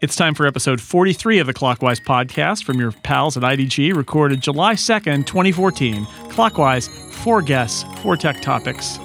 It's 0.00 0.14
time 0.14 0.36
for 0.36 0.46
episode 0.46 0.80
43 0.80 1.40
of 1.40 1.48
the 1.48 1.52
Clockwise 1.52 1.98
podcast 1.98 2.62
from 2.62 2.78
your 2.78 2.92
pals 2.92 3.36
at 3.36 3.42
IDG, 3.42 3.96
recorded 3.96 4.40
July 4.40 4.74
2nd, 4.74 5.26
2014. 5.26 6.06
Clockwise, 6.28 6.86
four 7.16 7.42
guests, 7.42 7.84
four 8.00 8.16
tech 8.16 8.40
topics, 8.40 8.98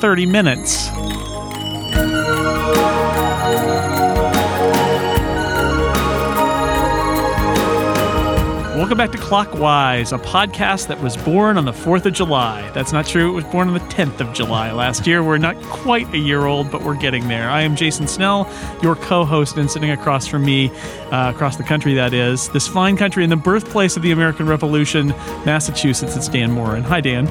30 0.00 0.26
minutes. 0.26 0.88
Welcome 8.84 8.98
back 8.98 9.12
to 9.12 9.18
Clockwise, 9.18 10.12
a 10.12 10.18
podcast 10.18 10.88
that 10.88 11.00
was 11.00 11.16
born 11.16 11.56
on 11.56 11.64
the 11.64 11.72
4th 11.72 12.04
of 12.04 12.12
July. 12.12 12.70
That's 12.72 12.92
not 12.92 13.06
true. 13.06 13.30
It 13.30 13.34
was 13.34 13.44
born 13.44 13.68
on 13.68 13.72
the 13.72 13.80
10th 13.80 14.20
of 14.20 14.34
July 14.34 14.72
last 14.72 15.06
year. 15.06 15.24
We're 15.24 15.38
not 15.38 15.56
quite 15.62 16.12
a 16.12 16.18
year 16.18 16.44
old, 16.44 16.70
but 16.70 16.82
we're 16.82 16.94
getting 16.94 17.26
there. 17.28 17.48
I 17.48 17.62
am 17.62 17.76
Jason 17.76 18.06
Snell, 18.06 18.46
your 18.82 18.94
co 18.94 19.24
host, 19.24 19.56
and 19.56 19.70
sitting 19.70 19.90
across 19.90 20.26
from 20.26 20.44
me, 20.44 20.68
uh, 21.10 21.32
across 21.34 21.56
the 21.56 21.62
country, 21.62 21.94
that 21.94 22.12
is, 22.12 22.50
this 22.50 22.68
fine 22.68 22.98
country 22.98 23.22
and 23.22 23.32
the 23.32 23.36
birthplace 23.36 23.96
of 23.96 24.02
the 24.02 24.10
American 24.10 24.46
Revolution, 24.46 25.08
Massachusetts. 25.46 26.14
It's 26.14 26.28
Dan 26.28 26.52
Moren. 26.52 26.82
Hi, 26.82 27.00
Dan. 27.00 27.26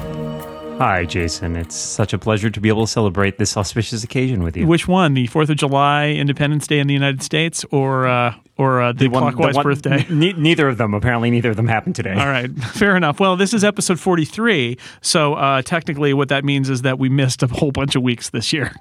Hi, 0.78 1.04
Jason. 1.04 1.54
It's 1.54 1.76
such 1.76 2.12
a 2.12 2.18
pleasure 2.18 2.50
to 2.50 2.60
be 2.60 2.68
able 2.68 2.86
to 2.86 2.90
celebrate 2.90 3.38
this 3.38 3.56
auspicious 3.56 4.02
occasion 4.02 4.42
with 4.42 4.56
you. 4.56 4.66
Which 4.66 4.88
one? 4.88 5.14
The 5.14 5.28
4th 5.28 5.50
of 5.50 5.56
July, 5.56 6.08
Independence 6.08 6.66
Day 6.66 6.80
in 6.80 6.88
the 6.88 6.94
United 6.94 7.22
States, 7.22 7.64
or 7.70 8.08
uh, 8.08 8.34
or 8.56 8.80
uh, 8.82 8.92
the, 8.92 9.08
one- 9.08 9.22
clockwise 9.22 9.52
the 9.54 9.58
one- 9.58 9.64
birthday? 9.64 10.06
ne- 10.10 10.32
neither 10.34 10.68
of 10.68 10.78
them. 10.78 10.94
Apparently, 10.94 11.30
neither 11.30 11.50
of 11.50 11.56
them 11.56 11.68
happened 11.68 11.96
today. 11.96 12.12
All 12.12 12.26
right, 12.26 12.50
fair 12.50 12.96
enough. 12.96 13.18
Well, 13.20 13.36
this 13.36 13.52
is 13.54 13.64
episode 13.64 13.98
43, 14.00 14.76
so 15.00 15.34
uh, 15.34 15.62
technically 15.62 16.14
what 16.14 16.28
that 16.28 16.44
means 16.44 16.68
is 16.70 16.82
that 16.82 16.98
we 16.98 17.08
missed 17.08 17.42
a 17.42 17.46
whole 17.46 17.72
bunch 17.72 17.94
of 17.96 18.02
weeks 18.02 18.30
this 18.30 18.52
year. 18.52 18.72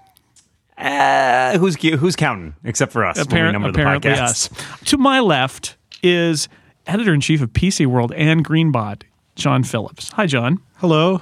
Uh, 0.77 1.57
who's 1.59 1.75
who's 1.75 2.15
counting 2.15 2.55
except 2.63 2.91
for 2.91 3.05
us? 3.05 3.17
when 3.27 3.45
we 3.45 3.51
number 3.51 3.69
apparently 3.69 4.09
podcasts? 4.09 4.51
us. 4.51 4.81
To 4.85 4.97
my 4.97 5.19
left 5.19 5.77
is 6.01 6.49
editor-in-chief 6.87 7.41
of 7.41 7.53
PC 7.53 7.85
World 7.85 8.11
and 8.13 8.43
Greenbot, 8.45 9.03
Jon 9.35 9.63
Phillips. 9.63 10.09
Hi, 10.13 10.25
Jon. 10.25 10.59
Hello. 10.77 11.21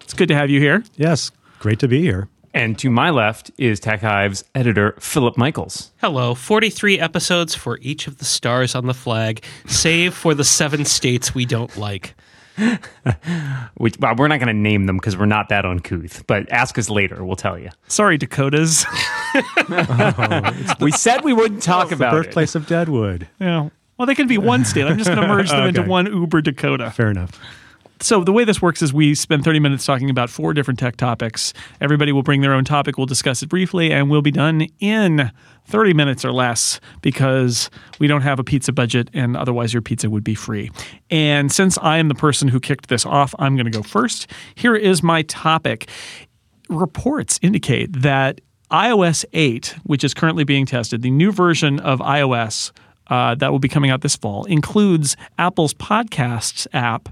It's 0.00 0.14
good 0.14 0.28
to 0.28 0.34
have 0.34 0.48
you 0.50 0.60
here. 0.60 0.82
Yes, 0.96 1.30
great 1.58 1.78
to 1.80 1.88
be 1.88 2.00
here. 2.00 2.28
And 2.56 2.78
to 2.78 2.88
my 2.88 3.10
left 3.10 3.50
is 3.58 3.80
TechHive's 3.80 4.42
editor 4.54 4.96
Philip 4.98 5.36
Michaels. 5.36 5.92
Hello, 5.98 6.34
43 6.34 6.98
episodes 6.98 7.54
for 7.54 7.78
each 7.82 8.06
of 8.06 8.16
the 8.16 8.24
stars 8.24 8.74
on 8.74 8.86
the 8.86 8.94
flag, 8.94 9.44
save 9.66 10.14
for 10.14 10.32
the 10.32 10.42
seven 10.42 10.86
states 10.86 11.34
we 11.34 11.44
don't 11.44 11.76
like. 11.76 12.14
Which 13.74 13.98
well, 14.00 14.14
we're 14.16 14.28
not 14.28 14.38
going 14.38 14.46
to 14.46 14.54
name 14.54 14.86
them 14.86 14.96
because 14.96 15.18
we're 15.18 15.26
not 15.26 15.50
that 15.50 15.66
uncouth. 15.66 16.26
But 16.26 16.50
ask 16.50 16.78
us 16.78 16.88
later; 16.88 17.22
we'll 17.22 17.36
tell 17.36 17.58
you. 17.58 17.68
Sorry, 17.88 18.16
Dakotas. 18.16 18.86
Oh, 19.68 20.74
we 20.80 20.92
said 20.92 21.22
we 21.24 21.34
wouldn't 21.34 21.62
talk 21.62 21.92
about 21.92 22.14
it. 22.14 22.22
Birthplace 22.22 22.54
of 22.54 22.66
Deadwood. 22.66 23.28
yeah. 23.38 23.68
Well, 23.98 24.06
they 24.06 24.14
can 24.14 24.28
be 24.28 24.38
one 24.38 24.64
state. 24.64 24.86
I'm 24.86 24.96
just 24.96 25.10
going 25.10 25.20
to 25.20 25.28
merge 25.28 25.50
them 25.50 25.64
into 25.68 25.82
one 25.82 26.06
Uber 26.06 26.40
Dakota. 26.40 26.90
Fair 26.90 27.10
enough. 27.10 27.38
So 28.00 28.22
the 28.22 28.32
way 28.32 28.44
this 28.44 28.60
works 28.60 28.82
is 28.82 28.92
we 28.92 29.14
spend 29.14 29.42
30 29.44 29.58
minutes 29.58 29.86
talking 29.86 30.10
about 30.10 30.28
four 30.28 30.52
different 30.52 30.78
tech 30.78 30.96
topics. 30.96 31.54
Everybody 31.80 32.12
will 32.12 32.22
bring 32.22 32.42
their 32.42 32.52
own 32.52 32.64
topic. 32.64 32.98
We'll 32.98 33.06
discuss 33.06 33.42
it 33.42 33.48
briefly, 33.48 33.90
and 33.90 34.10
we'll 34.10 34.22
be 34.22 34.30
done 34.30 34.66
in 34.80 35.30
30 35.68 35.94
minutes 35.94 36.24
or 36.24 36.32
less 36.32 36.78
because 37.00 37.70
we 37.98 38.06
don't 38.06 38.20
have 38.20 38.38
a 38.38 38.44
pizza 38.44 38.72
budget, 38.72 39.08
and 39.14 39.36
otherwise 39.36 39.72
your 39.72 39.82
pizza 39.82 40.10
would 40.10 40.24
be 40.24 40.34
free. 40.34 40.70
And 41.10 41.50
since 41.50 41.78
I 41.78 41.96
am 41.96 42.08
the 42.08 42.14
person 42.14 42.48
who 42.48 42.60
kicked 42.60 42.88
this 42.88 43.06
off, 43.06 43.34
I'm 43.38 43.56
going 43.56 43.70
to 43.70 43.76
go 43.76 43.82
first. 43.82 44.30
Here 44.54 44.76
is 44.76 45.02
my 45.02 45.22
topic. 45.22 45.88
Reports 46.68 47.38
indicate 47.42 48.02
that 48.02 48.40
iOS 48.70 49.24
8, 49.32 49.74
which 49.84 50.04
is 50.04 50.12
currently 50.12 50.44
being 50.44 50.66
tested, 50.66 51.02
the 51.02 51.10
new 51.10 51.32
version 51.32 51.80
of 51.80 52.00
iOS 52.00 52.72
uh, 53.08 53.34
that 53.36 53.52
will 53.52 53.58
be 53.58 53.68
coming 53.68 53.90
out 53.90 54.02
this 54.02 54.16
fall, 54.16 54.44
includes 54.44 55.16
Apple's 55.38 55.72
Podcasts 55.72 56.66
app 56.72 57.08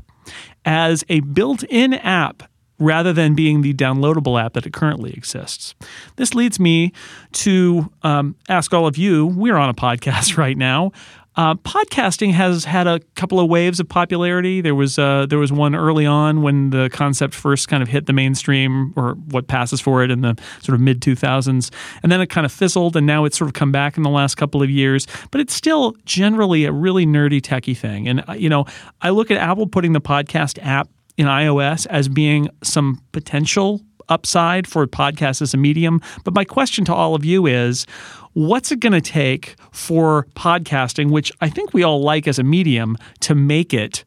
as 0.65 1.05
a 1.09 1.21
built 1.21 1.63
in 1.65 1.95
app 1.95 2.45
rather 2.79 3.13
than 3.13 3.35
being 3.35 3.63
the 3.63 3.73
downloadable 3.73 4.43
app 4.43 4.55
that 4.55 4.67
it 4.67 4.73
currently 4.73 5.13
exists. 5.13 5.75
This 6.17 6.35
leads 6.35 6.59
me 6.59 6.93
to 7.33 7.91
um, 8.03 8.37
ask 8.49 8.75
all 8.75 8.87
of 8.87 8.97
you 8.97 9.27
we're 9.27 9.57
on 9.57 9.69
a 9.69 9.75
podcast 9.75 10.37
right 10.39 10.57
now. 10.57 10.93
Uh, 11.37 11.55
podcasting 11.57 12.33
has 12.33 12.65
had 12.65 12.87
a 12.87 13.01
couple 13.17 13.41
of 13.41 13.49
waves 13.49 13.81
of 13.81 13.89
popularity. 13.89 14.61
There 14.61 14.75
was 14.75 14.99
uh, 14.99 15.27
there 15.27 15.39
was 15.39 15.53
one 15.53 15.75
early 15.75 16.07
on 16.07 16.43
when 16.43 16.71
the 16.71 16.89
concept 16.93 17.35
first 17.35 17.67
kind 17.67 17.83
of 17.83 17.89
hit 17.89 18.07
the 18.07 18.13
mainstream, 18.13 18.93
or 18.97 19.15
what 19.31 19.49
passes 19.49 19.81
for 19.81 20.05
it 20.05 20.13
in 20.13 20.21
the 20.21 20.37
sort 20.63 20.75
of 20.75 20.81
mid 20.81 21.01
2000s, 21.01 21.73
and 22.03 22.13
then 22.13 22.21
it 22.21 22.29
kind 22.29 22.45
of 22.45 22.53
fizzled, 22.53 22.95
and 22.97 23.05
now 23.05 23.25
it's 23.25 23.37
sort 23.37 23.49
of 23.49 23.55
come 23.55 23.73
back 23.73 23.97
in 23.97 24.05
the 24.05 24.11
last 24.11 24.37
couple 24.37 24.63
of 24.63 24.71
years. 24.71 25.09
But 25.33 25.41
it's 25.41 25.55
still 25.55 25.97
generally 26.05 26.67
a 26.67 26.73
really 26.73 27.05
nerdy, 27.05 27.41
techie 27.41 27.77
thing. 27.77 28.07
And 28.07 28.23
uh, 28.29 28.35
you 28.35 28.49
know, 28.49 28.67
I 29.03 29.11
look 29.11 29.33
at 29.33 29.37
Apple 29.37 29.67
putting 29.67 29.93
the 29.93 30.01
podcast 30.01 30.59
app 30.63 30.89
in 31.17 31.27
iOS 31.27 31.87
as 31.89 32.09
being 32.09 32.49
some 32.63 33.01
potential 33.11 33.81
upside 34.09 34.67
for 34.67 34.87
podcasts 34.87 35.43
as 35.43 35.55
a 35.55 35.57
medium. 35.57 36.01
But 36.25 36.35
my 36.35 36.45
question 36.45 36.85
to 36.87 36.95
all 36.95 37.15
of 37.15 37.25
you 37.25 37.47
is 37.47 37.87
what's 38.35 38.71
it 38.71 38.81
going 38.81 38.93
to 38.93 39.01
take 39.01 39.57
for 39.73 40.27
podcasting, 40.37 41.11
which 41.11 41.33
I 41.41 41.49
think 41.49 41.73
we 41.73 41.83
all 41.83 42.03
like 42.03 42.29
as 42.29 42.39
a 42.39 42.43
medium, 42.43 42.97
to 43.21 43.35
make 43.35 43.73
it 43.73 44.05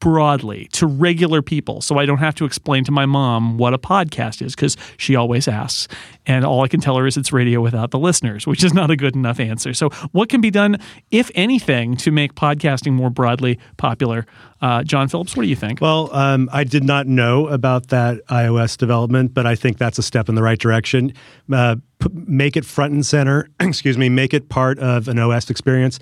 broadly 0.00 0.68
to 0.72 0.86
regular 0.86 1.42
people 1.42 1.80
so 1.80 1.98
I 1.98 2.06
don't 2.06 2.18
have 2.18 2.34
to 2.36 2.44
explain 2.44 2.84
to 2.84 2.92
my 2.92 3.06
mom 3.06 3.58
what 3.58 3.74
a 3.74 3.78
podcast 3.78 4.40
is 4.42 4.54
because 4.54 4.76
she 4.96 5.16
always 5.16 5.48
asks. 5.48 5.88
And 6.26 6.44
all 6.44 6.62
I 6.62 6.68
can 6.68 6.80
tell 6.80 6.96
her 6.96 7.06
is 7.06 7.16
it's 7.16 7.32
radio 7.32 7.60
without 7.60 7.90
the 7.90 7.98
listeners, 7.98 8.46
which 8.46 8.62
is 8.62 8.72
not 8.74 8.90
a 8.90 8.96
good 8.96 9.16
enough 9.16 9.40
answer. 9.40 9.72
So, 9.72 9.88
what 10.12 10.28
can 10.28 10.40
be 10.40 10.50
done, 10.50 10.76
if 11.10 11.30
anything, 11.34 11.96
to 11.98 12.10
make 12.10 12.34
podcasting 12.34 12.92
more 12.92 13.10
broadly 13.10 13.58
popular? 13.76 14.26
Uh, 14.60 14.82
Jon 14.82 15.08
Phillips, 15.08 15.36
what 15.36 15.44
do 15.44 15.48
you 15.48 15.56
think? 15.56 15.80
Well, 15.80 16.14
um, 16.14 16.50
I 16.52 16.64
did 16.64 16.84
not 16.84 17.06
know 17.06 17.46
about 17.48 17.88
that 17.88 18.24
iOS 18.26 18.76
development, 18.76 19.32
but 19.32 19.46
I 19.46 19.54
think 19.54 19.78
that's 19.78 19.98
a 19.98 20.02
step 20.02 20.28
in 20.28 20.34
the 20.34 20.42
right 20.42 20.58
direction. 20.58 21.12
Uh, 21.50 21.76
p- 21.98 22.10
make 22.12 22.56
it 22.56 22.64
front 22.64 22.92
and 22.92 23.06
center, 23.06 23.48
excuse 23.60 23.96
me, 23.96 24.08
make 24.08 24.34
it 24.34 24.48
part 24.48 24.78
of 24.78 25.08
an 25.08 25.18
OS 25.18 25.48
experience. 25.48 25.98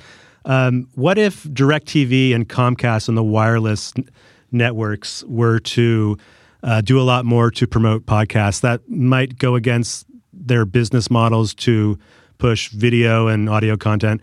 Um, 0.46 0.88
what 0.94 1.18
if 1.18 1.42
DirecTV 1.44 2.34
and 2.34 2.48
Comcast 2.48 3.08
and 3.08 3.16
the 3.16 3.22
wireless 3.22 3.92
n- 3.96 4.08
networks 4.52 5.24
were 5.24 5.58
to 5.58 6.16
uh, 6.62 6.80
do 6.80 7.00
a 7.00 7.02
lot 7.02 7.24
more 7.24 7.50
to 7.50 7.66
promote 7.66 8.06
podcasts? 8.06 8.60
That 8.60 8.88
might 8.88 9.38
go 9.38 9.56
against 9.56 10.06
their 10.32 10.64
business 10.64 11.10
models 11.10 11.52
to 11.54 11.98
push 12.38 12.68
video 12.68 13.26
and 13.26 13.50
audio 13.50 13.76
content. 13.76 14.20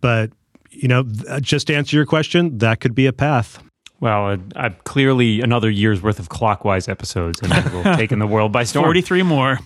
But, 0.00 0.30
you 0.70 0.88
know, 0.88 1.04
th- 1.04 1.42
just 1.42 1.68
to 1.68 1.74
answer 1.74 1.96
your 1.96 2.06
question, 2.06 2.58
that 2.58 2.80
could 2.80 2.94
be 2.94 3.06
a 3.06 3.12
path. 3.12 3.62
Well, 4.00 4.26
uh, 4.32 4.36
uh, 4.56 4.70
clearly 4.84 5.40
another 5.40 5.70
year's 5.70 6.02
worth 6.02 6.18
of 6.18 6.28
clockwise 6.28 6.88
episodes, 6.88 7.40
and 7.40 7.52
it 7.52 7.72
will 7.72 7.96
taken 7.96 8.18
the 8.18 8.26
world 8.26 8.50
by 8.50 8.64
storm. 8.64 8.84
43 8.84 9.22
more, 9.22 9.60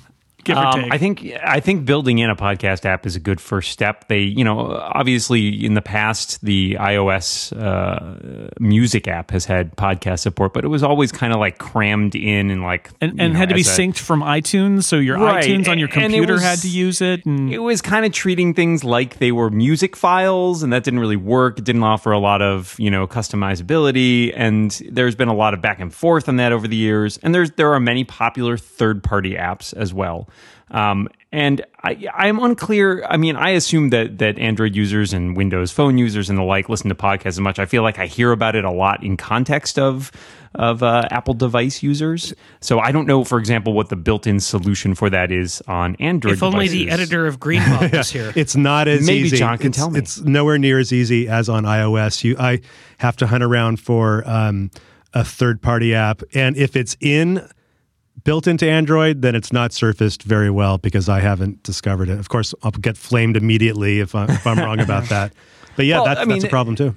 give 0.47 0.57
or 0.57 0.65
Um, 0.67 0.83
take. 0.85 0.93
I 0.95 0.99
think 0.99 1.33
I 1.45 1.61
think 1.61 1.85
building 1.85 2.19
in 2.19 2.31
a 2.31 2.37
podcast 2.37 2.85
app 2.87 3.05
is 3.05 3.15
a 3.17 3.21
good 3.21 3.41
first 3.41 3.71
step. 3.71 4.09
They, 4.09 4.21
you 4.21 4.45
know, 4.45 4.71
obviously 4.95 5.65
in 5.65 5.75
the 5.75 5.83
past 5.83 6.43
the 6.43 6.77
iOS 6.81 7.53
uh, 7.53 8.49
music 8.59 9.07
app 9.09 9.31
has 9.33 9.45
had 9.45 9.77
podcast 9.77 10.21
support, 10.21 10.55
but 10.55 10.65
it 10.65 10.69
was 10.69 10.83
always 10.83 11.13
kind 11.13 11.33
of 11.33 11.39
like 11.41 11.59
crammed 11.59 12.15
in 12.15 12.51
and 12.51 12.63
like 12.63 12.91
and, 13.01 13.21
and 13.21 13.33
know, 13.35 13.39
had 13.39 13.49
to 13.51 13.55
be 13.55 13.61
a- 13.61 13.65
synced 13.65 13.99
from 13.99 14.23
iTunes, 14.23 14.85
so 14.85 14.97
your 14.97 15.19
Right, 15.19 15.45
iTunes 15.45 15.69
on 15.69 15.79
your 15.79 15.89
computer 15.89 16.35
was- 16.35 16.43
had 16.43 16.59
to 16.61 16.69
use 16.69 17.01
it. 17.03 17.27
And 17.27 17.53
It 17.53 17.59
was 17.59 17.83
kind 17.83 18.07
of 18.07 18.13
treating 18.13 18.55
things 18.55 18.85
like 18.85 19.19
they 19.19 19.33
were 19.33 19.51
music 19.51 19.97
files, 19.97 20.63
and 20.63 20.73
that 20.73 20.85
didn't 20.85 21.01
really 21.01 21.17
work. 21.17 21.59
It 21.59 21.65
didn't 21.65 21.83
offer 21.83 22.13
a 22.13 22.19
lot 22.19 22.41
of 22.43 22.75
you 22.79 22.91
know 22.91 23.07
customizability, 23.07 24.33
and 24.37 24.71
there's 24.91 25.15
been 25.15 25.29
a 25.29 25.35
lot 25.35 25.55
of 25.55 25.61
back 25.61 25.81
and 25.81 25.93
forth 25.93 26.29
on 26.29 26.37
that 26.37 26.53
over 26.53 26.69
the 26.69 26.77
years. 26.77 27.19
And 27.23 27.35
there's 27.35 27.51
there 27.53 27.73
are 27.73 27.81
many 27.81 28.05
popular 28.05 28.57
third 28.57 29.03
party 29.03 29.35
apps 29.35 29.75
as 29.75 29.93
well. 29.93 30.29
Um, 30.71 31.09
and 31.31 31.65
I, 31.85 32.09
I'm 32.13 32.39
unclear. 32.39 33.05
I 33.09 33.17
mean, 33.17 33.37
I 33.37 33.51
assume 33.51 33.91
that 33.91 34.19
that 34.19 34.39
Android 34.39 34.75
users 34.75 35.13
and 35.13 35.37
Windows 35.37 35.71
Phone 35.71 35.99
users 35.99 36.29
and 36.29 36.39
the 36.39 36.43
like 36.43 36.69
listen 36.69 36.89
to 36.89 36.95
podcasts 36.95 37.27
as 37.27 37.41
much. 37.41 37.59
I 37.59 37.67
feel 37.67 37.83
like 37.83 37.99
I 37.99 38.07
hear 38.07 38.33
about 38.33 38.57
it 38.57 38.65
a 38.65 38.71
lot 38.71 39.03
in 39.05 39.17
context 39.17 39.79
of 39.79 40.11
of 40.55 40.83
uh, 40.83 41.03
Apple 41.11 41.35
device 41.35 41.83
users. 41.83 42.35
So 42.61 42.81
I 42.81 42.91
don't 42.91 43.07
know, 43.07 43.23
for 43.25 43.39
example, 43.39 43.75
what 43.75 43.91
the 43.91 43.97
built-in 43.97 44.41
solution 44.41 44.95
for 44.95 45.11
that 45.11 45.31
is 45.31 45.63
on 45.69 45.97
Android. 45.97 46.35
If 46.35 46.43
only 46.43 46.69
the 46.69 46.91
editor 46.91 47.27
of 47.27 47.39
Greenbot 47.41 47.97
was 47.97 48.11
here. 48.11 48.33
It's 48.35 48.57
not 48.57 48.89
as 48.89 49.03
easy. 49.03 49.13
Maybe 49.13 49.27
easy. 49.27 49.37
Jon 49.37 49.59
can 49.59 49.69
it's, 49.69 49.77
tell 49.77 49.91
me. 49.91 49.99
It's 49.99 50.21
nowhere 50.21 50.59
near 50.59 50.79
as 50.79 50.93
easy 50.93 51.29
as 51.29 51.49
on 51.49 51.65
iOS. 51.65 52.25
You, 52.25 52.37
I 52.39 52.61
have 52.99 53.17
to 53.19 53.27
hunt 53.27 53.45
around 53.45 53.81
for 53.81 54.29
um, 54.29 54.71
a 55.13 55.25
third-party 55.25 55.95
app, 55.95 56.23
and 56.35 56.57
if 56.57 56.75
it's 56.75 56.97
in 57.01 57.47
built 58.25 58.47
into 58.47 58.69
Android, 58.69 59.23
then 59.23 59.35
it's 59.35 59.53
not 59.53 59.73
surfaced 59.73 60.23
very 60.23 60.51
well 60.51 60.79
because 60.79 61.09
I 61.09 61.21
haven't 61.21 61.63
discovered 61.63 62.09
it. 62.09 62.19
Of 62.19 62.29
course, 62.29 62.55
I'll 62.63 62.71
get 62.71 62.97
flamed 62.97 63.37
immediately 63.37 64.01
if, 64.01 64.15
I, 64.15 64.25
if 64.25 64.47
I'm 64.47 64.59
wrong 64.59 64.81
about 64.81 65.05
that. 65.11 65.33
But 65.77 65.87
yeah, 65.87 65.97
Well, 65.97 66.07
that's, 66.07 66.21
I 66.21 66.25
mean, 66.25 66.39
that's 66.39 66.45
a 66.45 66.49
problem 66.49 66.77
too. 66.77 66.95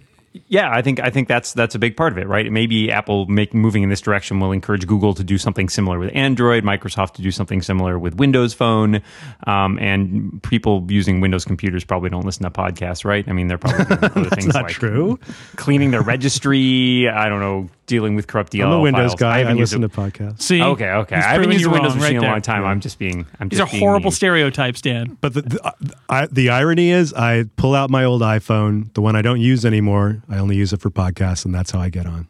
Yeah, 0.48 0.70
I 0.72 0.84
think 0.84 1.00
I 1.00 1.10
think 1.10 1.28
that's 1.28 1.54
that's 1.54 1.74
a 1.74 1.80
big 1.80 1.98
part 1.98 2.12
of 2.12 2.20
it, 2.20 2.28
right? 2.28 2.52
Maybe 2.52 2.92
Apple 2.92 3.26
make 3.26 3.52
moving 3.54 3.82
in 3.82 3.90
this 3.90 4.00
direction 4.00 4.40
will 4.40 4.52
encourage 4.52 4.86
Google 4.86 5.16
to 5.16 5.24
do 5.24 5.40
something 5.40 5.70
similar 5.70 5.98
with 5.98 6.12
Android, 6.14 6.64
Microsoft 6.64 7.14
to 7.14 7.24
do 7.24 7.32
something 7.32 7.64
similar 7.64 7.98
with 7.98 8.16
Windows 8.16 8.54
Phone, 8.54 9.02
um, 9.48 9.80
and 9.80 10.42
people 10.44 10.86
using 10.88 11.20
Windows 11.20 11.46
computers 11.46 11.84
probably 11.84 12.12
don't 12.12 12.26
listen 12.26 12.44
to 12.44 12.52
podcasts, 12.52 13.04
right? 13.04 13.28
I 13.28 13.34
mean, 13.34 13.48
they're 13.48 13.58
probably 13.58 13.86
doing 13.86 14.04
other 14.16 14.30
things 14.30 14.54
not 14.54 14.64
like 14.66 14.72
true. 14.72 15.20
cleaning 15.56 15.90
their 15.90 16.04
registry. 16.04 17.10
I 17.10 17.28
don't 17.28 17.40
know, 17.40 17.68
dealing 17.90 18.16
with 18.16 18.28
corrupt 18.28 18.54
DLL 18.54 18.66
I'm 18.68 18.72
a 18.72 18.80
Windows 18.80 19.10
files. 19.12 19.16
guy. 19.16 19.36
I, 19.36 19.40
haven't 19.40 19.58
used 19.58 19.74
listen 19.74 19.84
a- 19.84 19.88
to 19.90 19.94
podcasts. 19.94 20.42
See, 20.44 20.62
Okay, 20.64 20.90
okay. 20.90 21.16
I 21.18 21.20
haven't 21.20 21.36
proving 21.48 21.52
used 21.60 21.66
a 21.66 21.70
Windows 21.70 21.92
wrong 21.94 22.02
machine 22.02 22.16
right 22.16 22.18
in 22.18 22.24
a 22.24 22.28
long 22.28 22.34
there. 22.36 22.42
time. 22.42 22.64
I'm 22.66 22.80
just 22.80 22.98
being. 23.00 23.26
I'm 23.42 23.50
These 23.50 23.60
just 23.60 23.70
are 23.70 23.72
being 23.74 23.84
horrible 23.84 24.06
mean. 24.06 24.12
stereotypes, 24.12 24.80
Dan. 24.82 25.18
But 25.20 25.34
the, 25.34 25.42
the, 25.42 25.96
I, 26.08 26.28
the 26.28 26.50
irony 26.50 26.92
is, 26.92 27.14
I 27.14 27.44
pull 27.58 27.76
out 27.76 27.90
my 27.90 28.06
old 28.06 28.22
iPhone, 28.22 28.94
the 28.94 29.02
one 29.02 29.16
I 29.18 29.22
don't 29.22 29.42
use 29.42 29.66
anymore. 29.66 30.22
I 30.30 30.38
only 30.38 30.56
use 30.56 30.72
it 30.72 30.80
for 30.80 30.90
podcasts, 30.90 31.44
and 31.44 31.54
that's 31.54 31.72
how 31.72 31.80
I 31.82 31.90
get 31.90 32.06
on. 32.06 32.28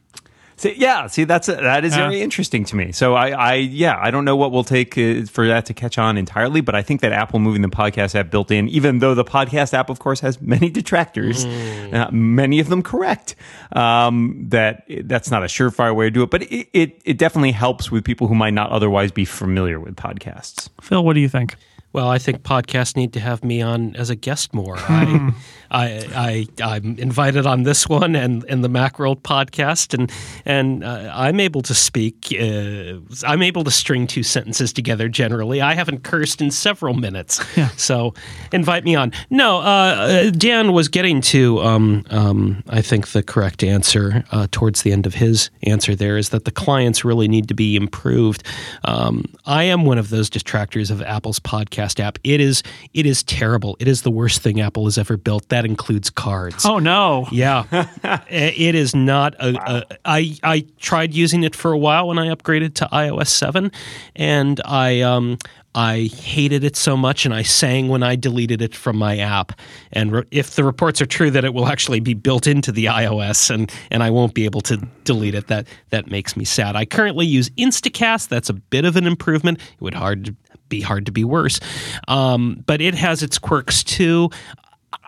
See, 0.59 0.75
yeah, 0.77 1.07
see, 1.07 1.23
that's 1.23 1.47
that 1.47 1.85
is 1.85 1.95
Yeah. 1.95 2.09
very 2.09 2.19
interesting 2.21 2.65
to 2.65 2.75
me. 2.75 2.91
So 2.91 3.13
I, 3.13 3.29
I, 3.29 3.53
yeah, 3.56 3.97
I 3.97 4.11
don't 4.11 4.25
know 4.25 4.35
what 4.35 4.51
will 4.51 4.65
take 4.65 4.97
uh, 4.97 5.23
for 5.25 5.47
that 5.47 5.65
to 5.67 5.73
catch 5.73 5.97
on 5.97 6.17
entirely, 6.17 6.59
but 6.59 6.75
I 6.75 6.81
think 6.81 7.00
that 7.00 7.13
Apple 7.13 7.39
moving 7.39 7.61
the 7.61 7.69
podcast 7.69 8.13
app 8.13 8.29
built 8.29 8.51
in, 8.51 8.67
even 8.67 9.00
though 9.00 9.15
the 9.15 9.23
podcast 9.23 9.73
app, 9.73 9.89
of 9.89 10.00
course, 10.00 10.19
has 10.19 10.41
many 10.41 10.69
detractors, 10.79 11.45
uh, 11.45 12.09
many 12.11 12.59
of 12.59 12.67
them 12.67 12.83
correct. 12.83 13.38
Um, 13.71 14.47
that 14.50 14.83
that's 15.06 15.31
not 15.31 15.44
a 15.44 15.45
surefire 15.45 15.95
way 15.95 16.07
to 16.07 16.11
do 16.11 16.23
it, 16.23 16.29
but 16.29 16.44
it, 16.44 16.67
it 16.73 17.01
it 17.06 17.17
definitely 17.17 17.53
helps 17.53 17.89
with 17.89 18.03
people 18.03 18.27
who 18.27 18.35
might 18.35 18.53
not 18.53 18.69
otherwise 18.69 19.13
be 19.13 19.23
familiar 19.23 19.79
with 19.79 19.95
podcasts. 19.95 20.67
Phil, 20.81 21.06
what 21.06 21.13
do 21.13 21.21
you 21.21 21.29
think? 21.29 21.56
Well, 21.91 22.07
I 22.07 22.19
think 22.19 22.44
podcasts 22.44 22.95
need 22.95 23.13
to 23.13 23.19
have 23.19 23.44
me 23.44 23.63
on 23.63 23.95
as 23.95 24.12
a 24.12 24.15
guest 24.15 24.53
more. 24.53 24.77
I, 24.89 25.33
I, 25.71 26.47
I, 26.62 26.75
I'm 26.75 26.97
invited 27.00 27.47
on 27.47 27.63
this 27.63 27.89
one 27.89 28.15
and, 28.15 28.45
and 28.47 28.63
the 28.63 28.69
Macworld 28.69 29.21
podcast, 29.21 29.95
and 29.95 30.12
and 30.45 30.83
uh, 30.83 31.12
I'm 31.13 31.39
able 31.39 31.62
to 31.63 31.74
speak. 31.74 32.27
Uh, 32.39 33.00
I'm 33.25 33.41
able 33.41 33.63
to 33.63 33.71
string 33.71 34.06
two 34.06 34.21
sentences 34.21 34.71
together. 34.71 35.09
Generally, 35.09 35.62
I 35.62 35.74
haven't 35.74 36.03
cursed 36.03 36.41
in 36.41 36.51
several 36.51 36.94
minutes. 36.94 37.39
Yeah. 37.59 37.69
So, 37.75 38.13
invite 38.53 38.85
me 38.85 38.95
on. 38.95 39.12
No, 39.30 39.57
uh, 39.57 39.62
uh, 39.62 40.30
Dan 40.30 40.71
was 40.71 40.88
getting 40.88 41.19
to. 41.21 41.59
Um, 41.59 42.06
um, 42.09 42.63
I 42.69 42.81
think 42.81 43.09
the 43.09 43.21
correct 43.21 43.63
answer 43.63 44.24
uh, 44.31 44.47
towards 44.51 44.83
the 44.83 44.94
end 44.94 45.06
of 45.06 45.15
his 45.15 45.50
answer 45.63 45.94
there 45.94 46.15
is 46.15 46.30
that 46.30 46.45
the 46.45 46.51
clients 46.51 47.03
really 47.03 47.27
need 47.27 47.50
to 47.50 47.53
be 47.53 47.75
improved. 47.75 48.44
Um, 48.85 49.25
I 49.45 49.63
am 49.63 49.83
one 49.83 49.97
of 49.97 50.09
those 50.09 50.30
detractors 50.30 50.89
of 50.89 51.01
Apple's 51.01 51.39
podcast 51.39 51.78
app. 51.79 52.19
It 52.23 52.39
is 52.39 52.63
it 52.93 53.05
is 53.05 53.23
terrible. 53.23 53.77
It 53.79 53.87
is 53.87 54.01
the 54.01 54.11
worst 54.11 54.41
thing 54.41 54.59
Apple 54.61 54.85
has 54.85 54.97
ever 54.97 55.17
built. 55.17 55.49
That 55.49 55.65
includes 55.65 56.09
cards. 56.09 56.65
Oh 56.65 56.79
no. 56.79 57.27
Yeah, 57.31 57.63
it 58.29 58.75
is 58.75 58.95
not 58.95 59.35
a, 59.35 59.55
a. 59.55 59.83
I 60.05 60.35
I 60.43 60.65
tried 60.79 61.13
using 61.13 61.43
it 61.43 61.55
for 61.55 61.71
a 61.71 61.77
while 61.77 62.07
when 62.07 62.19
I 62.19 62.27
upgraded 62.27 62.75
to 62.75 62.85
iOS 62.91 63.27
seven, 63.27 63.71
and 64.15 64.59
I 64.65 65.01
um 65.01 65.37
I 65.75 66.09
hated 66.13 66.63
it 66.63 66.75
so 66.75 66.97
much, 66.97 67.25
and 67.25 67.33
I 67.33 67.43
sang 67.43 67.89
when 67.89 68.01
I 68.01 68.15
deleted 68.15 68.61
it 68.61 68.73
from 68.73 68.97
my 68.97 69.19
app. 69.19 69.59
And 69.93 70.11
re- 70.11 70.23
if 70.31 70.55
the 70.55 70.63
reports 70.63 70.99
are 70.99 71.05
true 71.05 71.29
that 71.31 71.45
it 71.45 71.53
will 71.53 71.67
actually 71.67 71.99
be 71.99 72.15
built 72.15 72.47
into 72.47 72.71
the 72.71 72.85
iOS, 72.85 73.49
and 73.49 73.71
and 73.91 74.01
I 74.01 74.09
won't 74.09 74.33
be 74.33 74.45
able 74.45 74.61
to 74.61 74.77
delete 75.03 75.35
it, 75.35 75.47
that 75.47 75.67
that 75.91 76.09
makes 76.09 76.35
me 76.35 76.43
sad. 76.43 76.75
I 76.75 76.85
currently 76.85 77.25
use 77.27 77.49
Instacast. 77.51 78.29
That's 78.29 78.49
a 78.49 78.53
bit 78.53 78.83
of 78.83 78.95
an 78.95 79.05
improvement. 79.05 79.59
It 79.59 79.81
would 79.81 79.93
hard 79.93 80.25
to 80.25 80.35
be 80.69 80.81
hard 80.81 81.06
to 81.07 81.12
be 81.12 81.24
worse, 81.24 81.60
um, 82.07 82.63
but 82.66 82.81
it 82.81 82.95
has 82.95 83.24
its 83.24 83.38
quirks 83.38 83.83
too. 83.83 84.30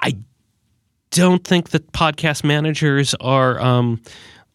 I 0.01 0.17
don't 1.11 1.43
think 1.43 1.69
that 1.69 1.91
podcast 1.91 2.43
managers 2.43 3.13
are 3.21 3.59
um, 3.59 4.01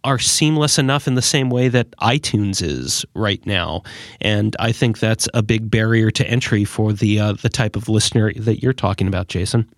are 0.05 0.19
seamless 0.19 0.79
enough 0.79 1.09
in 1.09 1.15
the 1.15 1.23
same 1.23 1.51
way 1.51 1.69
that 1.69 1.91
iTunes 1.99 2.63
is 2.63 3.05
right 3.15 3.45
now, 3.47 3.83
and 4.21 4.57
I 4.59 4.73
think 4.73 4.99
that's 4.99 5.29
a 5.35 5.43
big 5.43 5.71
barrier 5.71 6.11
to 6.13 6.27
entry 6.29 6.65
for 6.65 6.93
the 6.93 7.21
uh, 7.21 7.33
the 7.35 7.49
type 7.49 7.77
of 7.77 7.89
listener 7.89 8.33
that 8.35 8.63
you're 8.63 8.73
talking 8.73 9.09
about, 9.09 9.29
Jason. 9.29 9.69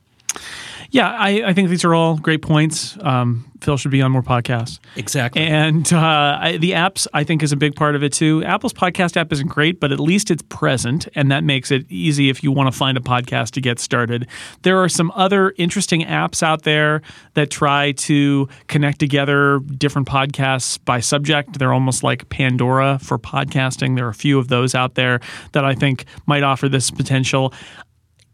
Yeah, 0.91 1.11
I, 1.11 1.43
I 1.49 1.53
think 1.53 1.69
these 1.69 1.85
are 1.85 1.95
all 1.95 2.17
great 2.17 2.41
points. 2.41 2.97
Um, 3.03 3.45
Phil 3.61 3.77
should 3.77 3.91
be 3.91 4.01
on 4.01 4.11
more 4.11 4.23
podcasts. 4.23 4.79
Exactly. 4.97 5.43
And 5.43 5.93
uh, 5.93 6.39
I, 6.41 6.57
the 6.59 6.71
apps, 6.71 7.07
I 7.13 7.25
think, 7.25 7.43
is 7.43 7.53
a 7.53 7.57
big 7.57 7.77
part 7.77 7.95
of 7.95 8.03
it 8.03 8.13
too. 8.13 8.43
Apple's 8.45 8.73
podcast 8.73 9.17
app 9.19 9.31
isn't 9.31 9.49
great, 9.49 9.81
but 9.81 9.93
at 9.93 10.01
least 10.01 10.31
it's 10.31 10.43
present, 10.49 11.07
and 11.15 11.31
that 11.31 11.45
makes 11.45 11.71
it 11.71 11.85
easy 11.91 12.31
if 12.31 12.43
you 12.43 12.53
want 12.53 12.73
to 12.73 12.79
find 12.79 12.97
a 12.97 13.03
podcast 13.03 13.51
to 13.53 13.61
get 13.61 13.79
started. 13.79 14.29
There 14.63 14.83
are 14.83 14.89
some 14.89 15.13
other 15.15 15.53
interesting 15.59 16.03
apps 16.03 16.43
out 16.43 16.63
there 16.63 17.03
that 17.35 17.51
try 17.51 17.93
to 17.93 18.49
connect 18.69 18.99
together 18.99 19.59
different 19.59 20.09
podcasts 20.09 20.79
by 20.83 21.01
subject. 21.01 21.59
They're 21.59 21.75
almost 21.75 22.03
like 22.03 22.31
Pandora 22.31 22.99
for 23.03 23.19
podcasting. 23.19 23.97
There 23.97 24.07
are 24.07 24.11
a 24.11 24.15
few 24.15 24.39
of 24.39 24.49
those 24.49 24.75
out 24.75 24.95
there 24.95 25.21
that 25.53 25.67
I 25.67 25.75
think 25.75 26.07
might 26.25 26.45
offer 26.45 26.67
this 26.67 26.91
potential. 26.91 27.53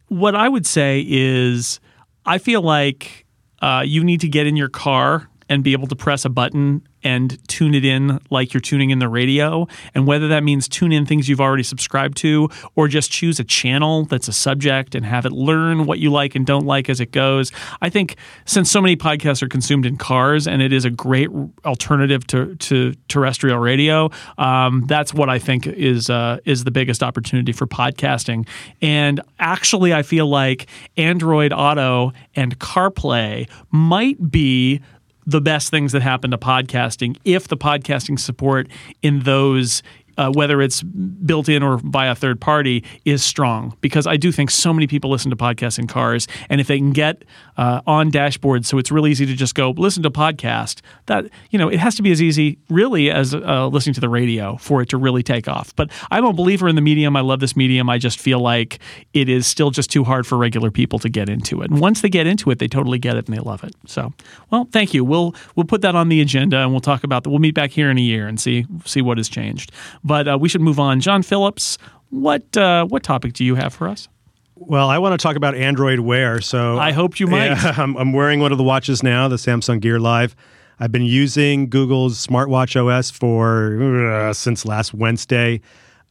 What 0.07 0.37
I 0.37 0.49
would 0.49 0.67
say 0.67 1.05
is, 1.09 1.81
I 2.27 2.39
feel 2.39 2.63
like 2.63 3.27
uh, 3.61 3.83
you 3.85 4.03
need 4.05 4.21
to 4.21 4.29
get 4.29 4.47
in 4.47 4.57
your 4.57 4.69
car 4.69 5.29
and 5.49 5.63
be 5.63 5.73
able 5.73 5.87
to 5.89 5.97
press 5.97 6.25
a 6.25 6.29
button 6.29 6.83
and 7.05 7.47
tune 7.49 7.75
it 7.75 7.85
in 7.85 8.19
like 8.31 8.55
you're 8.55 8.61
tuning 8.63 8.91
in 8.91 8.99
the 8.99 9.09
radio. 9.09 9.69
And 9.95 10.07
whether 10.07 10.27
that 10.29 10.43
means 10.43 10.67
tune 10.67 10.91
in 10.91 11.05
things 11.05 11.29
you've 11.29 11.41
already 11.41 11.63
subscribed 11.63 12.17
to 12.19 12.49
or 12.75 12.89
just 12.89 13.11
choose 13.11 13.39
a 13.39 13.45
channel 13.45 14.07
that's 14.07 14.27
a 14.27 14.33
subject 14.33 14.95
and 14.95 15.05
have 15.05 15.27
it 15.27 15.33
learn 15.33 15.85
what 15.85 15.99
you 15.99 16.11
like 16.11 16.35
and 16.35 16.47
don't 16.47 16.65
like 16.65 16.89
as 16.89 17.01
it 17.01 17.13
goes. 17.13 17.53
I 17.83 17.91
think 17.91 18.17
since 18.47 18.71
so 18.71 18.81
many 18.81 18.97
podcasts 18.97 19.43
are 19.43 19.49
consumed 19.49 19.85
in 19.85 19.99
cars 19.99 20.49
and 20.49 20.63
it 20.63 20.73
is 20.73 20.87
a 20.87 20.91
great 20.91 21.29
alternative 21.65 22.27
to, 22.29 22.57
to 22.57 22.95
terrestrial 23.09 23.59
radio, 23.59 24.11
um, 24.39 24.85
that's 24.87 25.13
what 25.13 25.29
I 25.29 25.39
think 25.39 25.67
is 25.67 26.09
uh, 26.09 26.39
is 26.47 26.65
the 26.65 26.71
biggest 26.71 27.03
opportunity 27.03 27.53
for 27.53 27.67
podcasting. 27.67 28.49
And 28.81 29.21
actually, 29.39 29.93
I 29.93 30.03
feel 30.03 30.27
like 30.27 30.67
Android 30.97 31.53
Auto 31.53 32.13
and 32.35 32.59
CarPlay 32.59 33.49
might 33.71 34.31
be 34.31 34.81
the 35.27 35.41
best 35.41 35.71
things 35.71 35.93
that 35.93 36.03
happen 36.03 36.31
to 36.31 36.39
podcasting 36.39 37.17
if 37.25 37.49
the 37.49 37.57
podcasting 37.57 38.19
support 38.19 38.69
in 39.03 39.21
those 39.21 39.83
uh, 40.17 40.31
whether 40.33 40.61
it's 40.61 40.83
built 40.83 41.49
in 41.49 41.63
or 41.63 41.79
by 41.79 42.07
a 42.07 42.15
third 42.15 42.41
party 42.41 42.85
is 43.05 43.23
strong. 43.23 43.77
Because 43.81 44.07
I 44.07 44.17
do 44.17 44.33
think 44.33 44.51
so 44.51 44.73
many 44.73 44.87
people 44.87 45.11
listen 45.11 45.31
to 45.31 45.37
podcasts 45.37 45.79
in 45.79 45.87
cars 45.87 46.27
and 46.49 46.61
if 46.61 46.67
they 46.67 46.79
can 46.79 46.93
get 46.93 47.25
uh, 47.57 47.81
on 47.87 48.11
dashboards 48.11 48.67
so 48.67 48.79
it's 48.79 48.91
really 48.91 49.11
easy 49.11 49.27
to 49.27 49.35
just 49.35 49.55
go 49.55 49.71
listen 49.71 50.03
to 50.03 50.11
podcast 50.11 50.81
that 51.07 51.27
you 51.51 51.59
know 51.59 51.69
it 51.69 51.79
has 51.79 51.95
to 51.95 52.03
be 52.03 52.11
as 52.11 52.21
easy 52.21 52.59
really 52.69 53.11
as 53.11 53.35
uh, 53.35 53.67
listening 53.69 53.95
to 53.95 54.01
the 54.01 54.09
radio 54.09 54.57
for 54.57 54.83
it 54.83 54.89
to 54.89 54.97
really 54.97 55.23
take 55.23 55.49
off. 55.49 55.75
But 55.77 55.91
I'm 56.11 56.25
a 56.25 56.33
believer 56.33 56.69
in 56.69 56.75
the 56.75 56.83
medium. 56.83 57.17
I 57.17 57.21
love 57.21 57.41
this 57.41 57.57
medium. 57.57 57.89
I 57.89 57.99
just 57.99 58.19
feel 58.19 58.41
like 58.41 58.79
it 59.13 59.29
is 59.29 59.47
still 59.47 59.71
just 59.71 59.91
too 59.91 60.05
hard 60.05 60.27
for 60.27 60.37
regular 60.37 60.71
people 60.71 60.99
to 61.01 61.09
get 61.09 61.29
into 61.29 61.63
it. 61.63 61.71
And 61.71 61.81
once 61.81 62.01
they 62.01 62.09
get 62.09 62.27
into 62.27 62.51
it 62.51 62.59
they 62.59 62.69
totally 62.69 62.99
get 62.99 63.17
it 63.17 63.27
and 63.27 63.37
they 63.37 63.41
love 63.41 63.65
it. 63.65 63.75
So 63.87 64.13
well 64.51 64.69
thank 64.73 64.95
you. 64.95 65.05
We'll 65.05 65.35
we'll 65.55 65.67
put 65.67 65.83
that 65.83 65.95
on 65.95 66.09
the 66.09 66.21
agenda 66.21 66.59
and 66.59 66.71
we'll 66.71 66.81
talk 66.81 67.05
about 67.05 67.25
that. 67.25 67.31
We'll 67.31 67.39
meet 67.39 67.55
back 67.55 67.71
here 67.71 67.91
in 67.91 67.99
a 67.99 68.03
year 68.03 68.27
and 68.27 68.41
see 68.41 68.67
see 68.85 69.03
what 69.03 69.19
has 69.19 69.29
changed 69.29 69.73
but 70.05 70.29
uh, 70.29 70.39
we 70.41 70.49
should 70.49 70.61
move 70.61 70.79
on 70.79 71.01
Jon 71.01 71.23
Phillips 71.23 71.79
what 72.11 72.57
uh, 72.57 72.85
what 72.87 73.03
topic 73.03 73.33
do 73.33 73.45
you 73.45 73.55
have 73.57 73.75
for 73.75 73.89
us 73.89 74.09
Well, 74.55 74.89
I 74.89 74.99
want 74.99 75.19
to 75.19 75.23
talk 75.23 75.37
about 75.37 75.55
Android 75.57 76.01
Wear. 76.01 76.41
So 76.41 76.79
I 76.79 76.93
hoped 76.93 77.19
you 77.19 77.27
might. 77.27 77.47
Yeah, 77.47 77.75
I'm, 77.79 77.97
I'm 77.97 78.13
wearing 78.13 78.41
one 78.41 78.53
of 78.53 78.59
the 78.59 78.65
watches 78.65 79.03
now, 79.03 79.27
the 79.29 79.37
Samsung 79.37 79.81
Gear 79.81 79.99
Live. 79.99 80.37
I've 80.79 80.93
been 80.93 81.03
using 81.03 81.69
Google's 81.69 82.25
smartwatch 82.25 82.75
OS 82.77 83.11
for 83.11 84.11
uh, 84.11 84.33
since 84.33 84.65
last 84.65 84.93
Wednesday. 84.95 85.61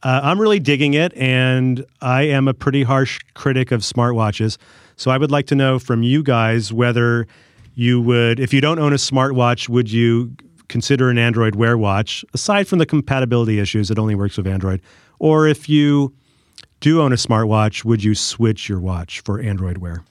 Uh, 0.02 0.20
I'm 0.22 0.38
really 0.38 0.58
digging 0.58 0.94
it, 0.94 1.14
and 1.16 1.84
I 2.02 2.22
am 2.22 2.48
a 2.48 2.54
pretty 2.54 2.82
harsh 2.82 3.20
critic 3.34 3.72
of 3.72 3.80
smartwatches. 3.80 4.58
So 4.96 5.10
I 5.10 5.18
would 5.18 5.30
like 5.30 5.46
to 5.46 5.54
know 5.54 5.78
from 5.78 6.02
you 6.02 6.22
guys 6.22 6.72
whether 6.72 7.26
you 7.74 8.00
would, 8.02 8.38
if 8.38 8.52
you 8.52 8.60
don't 8.60 8.78
own 8.78 8.92
a 8.92 8.96
smartwatch, 8.96 9.68
would 9.68 9.90
you 9.90 10.34
consider 10.74 11.08
an 11.08 11.18
Android 11.18 11.54
Wear 11.54 11.78
watch? 11.78 12.24
Aside 12.34 12.66
from 12.66 12.80
the 12.80 12.84
compatibility 12.84 13.60
issues, 13.60 13.92
it 13.92 13.98
only 13.98 14.16
works 14.16 14.36
with 14.36 14.44
Android. 14.48 14.82
Or 15.20 15.46
if 15.46 15.68
you 15.68 16.12
do 16.80 17.00
own 17.00 17.12
a 17.12 17.14
smartwatch, 17.14 17.84
would 17.84 18.02
you 18.02 18.16
switch 18.16 18.68
your 18.68 18.80
watch 18.80 19.20
for 19.20 19.38
Android 19.38 19.78
Wear? 19.78 20.02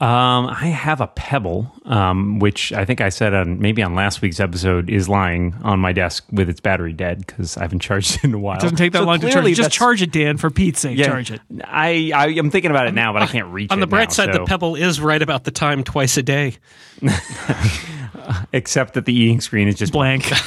Um, 0.00 0.46
I 0.48 0.66
have 0.66 1.00
a 1.00 1.06
Pebble, 1.06 1.72
um, 1.84 2.38
which 2.40 2.72
I 2.72 2.84
think 2.84 3.00
I 3.00 3.08
said 3.10 3.32
on 3.32 3.60
maybe 3.60 3.80
on 3.82 3.94
last 3.94 4.20
week's 4.22 4.40
episode 4.40 4.90
is 4.90 5.08
lying 5.08 5.54
on 5.62 5.78
my 5.78 5.92
desk 5.92 6.24
with 6.32 6.50
its 6.50 6.60
battery 6.60 6.92
dead 6.92 7.24
because 7.24 7.56
I 7.56 7.62
haven't 7.62 7.78
charged 7.78 8.16
it 8.16 8.24
in 8.24 8.34
a 8.34 8.38
while. 8.38 8.58
it 8.58 8.60
doesn't 8.62 8.76
take 8.76 8.92
that 8.92 8.98
So 8.98 9.04
long 9.04 9.20
to 9.20 9.30
clearly 9.30 9.52
charge 9.54 9.56
just 9.64 9.70
charge 9.70 10.02
it 10.02 10.10
Dan 10.12 10.36
for 10.36 10.50
Pete's 10.50 10.80
sake 10.80 10.98
Yeah, 10.98 11.06
charge 11.06 11.30
it 11.30 11.40
I, 11.62 12.10
I 12.14 12.26
am 12.30 12.50
thinking 12.50 12.72
about 12.72 12.88
it 12.88 12.92
now, 12.94 13.12
but 13.12 13.22
I 13.22 13.26
can't 13.28 13.46
reach 13.52 13.66
it. 13.66 13.72
On 13.72 13.78
it 13.78 13.80
the 13.80 13.86
bright 13.86 14.08
now, 14.08 14.14
side, 14.14 14.32
so- 14.34 14.40
the 14.40 14.44
Pebble 14.46 14.74
is 14.74 15.00
right 15.00 15.22
about 15.22 15.44
the 15.44 15.52
time 15.52 15.84
twice 15.84 16.16
a 16.16 16.22
day. 16.24 16.56
except 18.52 18.94
that 18.94 19.04
the 19.06 19.16
e-ink 19.18 19.42
screen 19.42 19.68
is 19.68 19.76
just 19.76 19.92
blank 19.92 20.30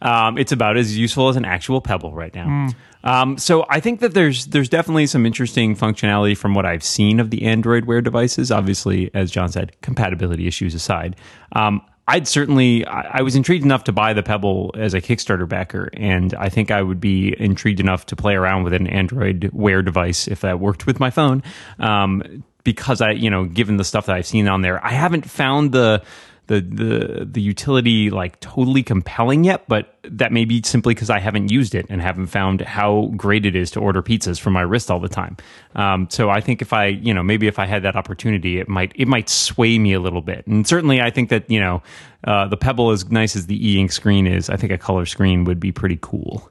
Um, 0.00 0.38
it's 0.38 0.52
about 0.52 0.76
as 0.76 0.96
useful 0.96 1.28
as 1.28 1.34
an 1.34 1.44
actual 1.44 1.80
Pebble 1.80 2.12
right 2.12 2.32
now. 2.32 2.68
Um, 3.08 3.38
so 3.38 3.64
I 3.70 3.80
think 3.80 4.00
that 4.00 4.12
there's 4.12 4.46
there's 4.46 4.68
definitely 4.68 5.06
some 5.06 5.24
interesting 5.24 5.74
functionality 5.74 6.36
from 6.36 6.52
what 6.52 6.66
I've 6.66 6.84
seen 6.84 7.20
of 7.20 7.30
the 7.30 7.44
Android 7.44 7.86
Wear 7.86 8.02
devices. 8.02 8.52
Obviously, 8.52 9.10
as 9.14 9.30
Jon 9.30 9.48
said, 9.48 9.72
compatibility 9.80 10.46
issues 10.46 10.74
aside. 10.74 11.16
Um, 11.52 11.80
I'd 12.06 12.26
certainly, 12.26 12.86
I, 12.86 13.20
was 13.20 13.36
intrigued 13.36 13.66
enough 13.66 13.84
to 13.84 13.92
buy 13.92 14.14
the 14.14 14.22
Pebble 14.22 14.74
as 14.78 14.94
a 14.94 15.00
Kickstarter 15.00 15.46
backer, 15.46 15.90
and 15.92 16.32
I 16.34 16.48
think 16.48 16.70
I 16.70 16.80
would 16.80 17.00
be 17.00 17.34
intrigued 17.38 17.80
enough 17.80 18.06
to 18.06 18.16
play 18.16 18.34
around 18.34 18.64
with 18.64 18.72
an 18.72 18.86
Android 18.86 19.50
Wear 19.52 19.82
device 19.82 20.26
if 20.26 20.40
that 20.40 20.58
worked 20.58 20.86
with 20.86 21.00
my 21.00 21.10
phone. 21.10 21.42
Um, 21.78 22.44
because 22.64 23.02
I, 23.02 23.10
you 23.10 23.28
know, 23.28 23.44
given 23.44 23.76
the 23.76 23.84
stuff 23.84 24.06
that 24.06 24.16
I've 24.16 24.26
seen 24.26 24.48
on 24.48 24.62
there, 24.62 24.84
I 24.84 24.90
haven't 24.90 25.28
found 25.28 25.72
the 25.72 26.02
the 26.48 26.60
the 26.60 27.24
the 27.24 27.40
utility 27.40 28.10
like 28.10 28.40
totally 28.40 28.82
compelling 28.82 29.44
yet, 29.44 29.64
but 29.68 29.94
that 30.02 30.32
may 30.32 30.44
be 30.44 30.62
simply 30.64 30.94
because 30.94 31.10
I 31.10 31.20
haven't 31.20 31.50
used 31.50 31.74
it 31.74 31.86
and 31.88 32.02
haven't 32.02 32.26
found 32.26 32.62
how 32.62 33.12
great 33.16 33.46
it 33.46 33.54
is 33.54 33.70
to 33.72 33.80
order 33.80 34.02
pizzas 34.02 34.40
from 34.40 34.54
my 34.54 34.62
wrist 34.62 34.90
all 34.90 34.98
the 34.98 35.08
time. 35.08 35.36
Um, 35.76 36.08
so 36.10 36.30
I 36.30 36.40
think 36.40 36.60
if 36.60 36.72
I 36.72 36.86
you 36.86 37.14
know 37.14 37.22
maybe 37.22 37.46
if 37.46 37.58
I 37.58 37.66
had 37.66 37.82
that 37.84 37.96
opportunity, 37.96 38.58
it 38.58 38.68
might 38.68 38.92
it 38.96 39.06
might 39.06 39.28
sway 39.28 39.78
me 39.78 39.92
a 39.92 40.00
little 40.00 40.22
bit. 40.22 40.46
And 40.46 40.66
certainly 40.66 41.00
I 41.00 41.10
think 41.10 41.28
that 41.28 41.48
you 41.50 41.60
know 41.60 41.82
uh, 42.24 42.48
the 42.48 42.56
Pebble 42.56 42.90
as 42.90 43.08
nice 43.10 43.36
as 43.36 43.46
the 43.46 43.70
e 43.70 43.78
ink 43.78 43.92
screen 43.92 44.26
is, 44.26 44.50
I 44.50 44.56
think 44.56 44.72
a 44.72 44.78
color 44.78 45.06
screen 45.06 45.44
would 45.44 45.60
be 45.60 45.70
pretty 45.70 45.98
cool. 46.00 46.50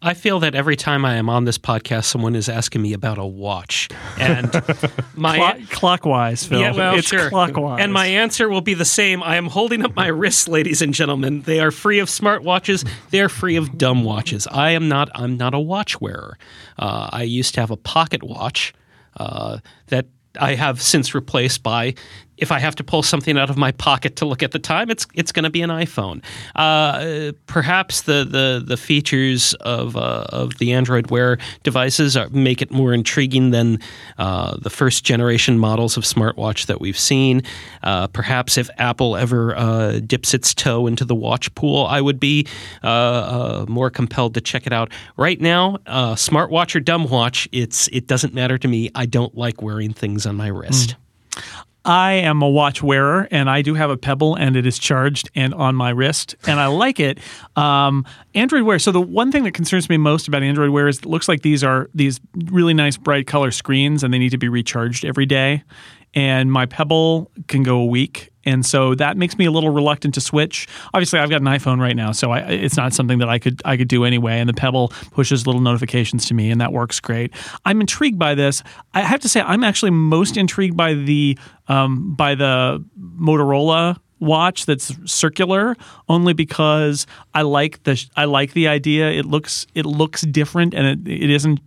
I 0.00 0.14
feel 0.14 0.38
that 0.40 0.54
every 0.54 0.76
time 0.76 1.04
I 1.04 1.16
am 1.16 1.28
on 1.28 1.44
this 1.44 1.58
podcast, 1.58 2.04
someone 2.04 2.36
is 2.36 2.48
asking 2.48 2.82
me 2.82 2.92
about 2.92 3.18
a 3.18 3.26
watch, 3.26 3.88
and 4.16 4.52
my 5.16 5.36
Clock, 5.38 5.58
clockwise, 5.70 6.44
Phil. 6.44 6.60
yeah, 6.60 6.72
well, 6.72 6.94
it's 6.94 7.08
sure. 7.08 7.28
clockwise. 7.30 7.80
And 7.82 7.92
my 7.92 8.06
answer 8.06 8.48
will 8.48 8.60
be 8.60 8.74
the 8.74 8.84
same. 8.84 9.22
I 9.24 9.36
am 9.36 9.46
holding 9.46 9.84
up 9.84 9.96
my 9.96 10.06
wrists, 10.06 10.46
ladies 10.46 10.82
and 10.82 10.94
gentlemen. 10.94 11.42
They 11.42 11.58
are 11.58 11.72
free 11.72 11.98
of 11.98 12.08
smartwatches. 12.08 12.88
They 13.10 13.20
are 13.20 13.28
free 13.28 13.56
of 13.56 13.76
dumb 13.76 14.04
watches. 14.04 14.46
I 14.46 14.70
am 14.70 14.88
not. 14.88 15.08
I'm 15.16 15.36
not 15.36 15.52
a 15.52 15.58
watch 15.58 16.00
wearer. 16.00 16.38
Uh, 16.78 17.08
I 17.12 17.24
used 17.24 17.54
to 17.54 17.60
have 17.60 17.72
a 17.72 17.76
pocket 17.76 18.22
watch 18.22 18.72
uh, 19.16 19.58
that 19.88 20.06
I 20.40 20.54
have 20.54 20.80
since 20.80 21.12
replaced 21.14 21.64
by. 21.64 21.94
If 22.38 22.52
I 22.52 22.58
have 22.58 22.74
to 22.76 22.84
pull 22.84 23.02
something 23.02 23.36
out 23.36 23.50
of 23.50 23.56
my 23.56 23.72
pocket 23.72 24.16
to 24.16 24.26
look 24.26 24.42
at 24.42 24.52
the 24.52 24.58
time, 24.58 24.90
it's 24.90 25.06
it's 25.14 25.32
going 25.32 25.44
to 25.44 25.50
be 25.50 25.62
an 25.62 25.70
iPhone. 25.70 26.22
Uh, 26.54 27.32
perhaps 27.46 28.02
the, 28.02 28.24
the 28.24 28.62
the 28.64 28.76
features 28.76 29.54
of 29.54 29.96
uh, 29.96 30.24
of 30.28 30.58
the 30.58 30.72
Android 30.72 31.10
Wear 31.10 31.38
devices 31.62 32.16
are, 32.16 32.28
make 32.30 32.62
it 32.62 32.70
more 32.70 32.92
intriguing 32.92 33.50
than 33.50 33.78
uh, 34.18 34.56
the 34.60 34.70
first 34.70 35.04
generation 35.04 35.58
models 35.58 35.96
of 35.96 36.04
smartwatch 36.04 36.66
that 36.66 36.80
we've 36.80 36.98
seen. 36.98 37.42
Uh, 37.82 38.06
perhaps 38.06 38.56
if 38.56 38.70
Apple 38.78 39.16
ever 39.16 39.56
uh, 39.56 40.00
dips 40.00 40.34
its 40.34 40.54
toe 40.54 40.86
into 40.86 41.04
the 41.04 41.14
watch 41.14 41.54
pool, 41.54 41.86
I 41.86 42.00
would 42.00 42.20
be 42.20 42.46
uh, 42.82 43.66
more 43.68 43.90
compelled 43.90 44.34
to 44.34 44.40
check 44.40 44.66
it 44.66 44.72
out. 44.72 44.92
Right 45.16 45.40
now, 45.40 45.78
smartwatch 45.86 46.74
or 46.74 46.80
dumb 46.80 47.08
watch, 47.08 47.48
it's 47.52 47.88
it 47.88 48.06
doesn't 48.06 48.34
matter 48.34 48.58
to 48.58 48.68
me. 48.68 48.90
I 48.94 49.06
don't 49.06 49.36
like 49.36 49.62
wearing 49.62 49.92
things 49.92 50.26
on 50.26 50.36
my 50.36 50.48
wrist. 50.48 50.96
I 51.88 52.12
am 52.12 52.42
a 52.42 52.48
watch 52.48 52.82
wearer, 52.82 53.26
and 53.30 53.48
I 53.48 53.62
do 53.62 53.72
have 53.72 53.88
a 53.88 53.96
Pebble, 53.96 54.34
and 54.34 54.56
it 54.56 54.66
is 54.66 54.78
charged 54.78 55.30
and 55.34 55.54
on 55.54 55.74
my 55.74 55.88
wrist, 55.88 56.36
and 56.46 56.60
I 56.60 56.66
like 56.66 57.00
it. 57.00 57.18
Um, 57.56 58.04
Android 58.34 58.64
Wear. 58.64 58.78
So 58.78 58.92
the 58.92 59.00
one 59.00 59.32
thing 59.32 59.44
that 59.44 59.52
concerns 59.52 59.88
me 59.88 59.96
most 59.96 60.28
about 60.28 60.42
Android 60.42 60.68
Wear 60.68 60.88
is 60.88 60.98
it 60.98 61.06
looks 61.06 61.28
like 61.28 61.40
these 61.40 61.64
are 61.64 61.88
these 61.94 62.20
really 62.50 62.74
nice 62.74 62.98
bright 62.98 63.26
color 63.26 63.50
screens, 63.50 64.04
and 64.04 64.12
they 64.12 64.18
need 64.18 64.32
to 64.32 64.38
be 64.38 64.50
recharged 64.50 65.02
every 65.06 65.24
day. 65.24 65.64
And 66.14 66.50
my 66.50 66.66
Pebble 66.66 67.30
can 67.48 67.62
go 67.62 67.78
a 67.78 67.86
week, 67.86 68.30
and 68.44 68.64
so 68.64 68.94
that 68.94 69.16
makes 69.18 69.36
me 69.36 69.44
a 69.44 69.50
little 69.50 69.70
reluctant 69.70 70.14
to 70.14 70.20
switch. 70.20 70.66
Obviously, 70.94 71.18
I've 71.18 71.28
got 71.28 71.42
an 71.42 71.46
iPhone 71.46 71.80
right 71.80 71.94
now, 71.94 72.12
so 72.12 72.30
I, 72.30 72.38
it's 72.40 72.76
not 72.78 72.94
something 72.94 73.18
that 73.18 73.28
I 73.28 73.38
could 73.38 73.60
I 73.64 73.76
could 73.76 73.88
do 73.88 74.04
anyway. 74.04 74.38
And 74.38 74.48
the 74.48 74.54
Pebble 74.54 74.88
pushes 75.10 75.46
little 75.46 75.60
notifications 75.60 76.26
to 76.26 76.34
me, 76.34 76.50
and 76.50 76.60
that 76.60 76.72
works 76.72 76.98
great. 76.98 77.32
I'm 77.66 77.80
intrigued 77.80 78.18
by 78.18 78.34
this. 78.34 78.62
I 78.94 79.02
have 79.02 79.20
to 79.20 79.28
say, 79.28 79.42
I'm 79.42 79.62
actually 79.62 79.90
most 79.90 80.36
intrigued 80.36 80.76
by 80.76 80.94
the 80.94 81.38
um, 81.68 82.14
by 82.14 82.34
the 82.34 82.84
Motorola 82.98 83.98
watch 84.20 84.66
that's 84.66 84.92
circular 85.10 85.76
only 86.08 86.32
because 86.32 87.06
I 87.34 87.42
like 87.42 87.82
the 87.84 88.02
I 88.16 88.24
like 88.24 88.52
the 88.52 88.68
idea. 88.68 89.10
It 89.10 89.26
looks 89.26 89.66
it 89.74 89.86
looks 89.86 90.22
different 90.22 90.74
and 90.74 91.06
it, 91.06 91.10
it 91.22 91.30
isn't 91.30 91.60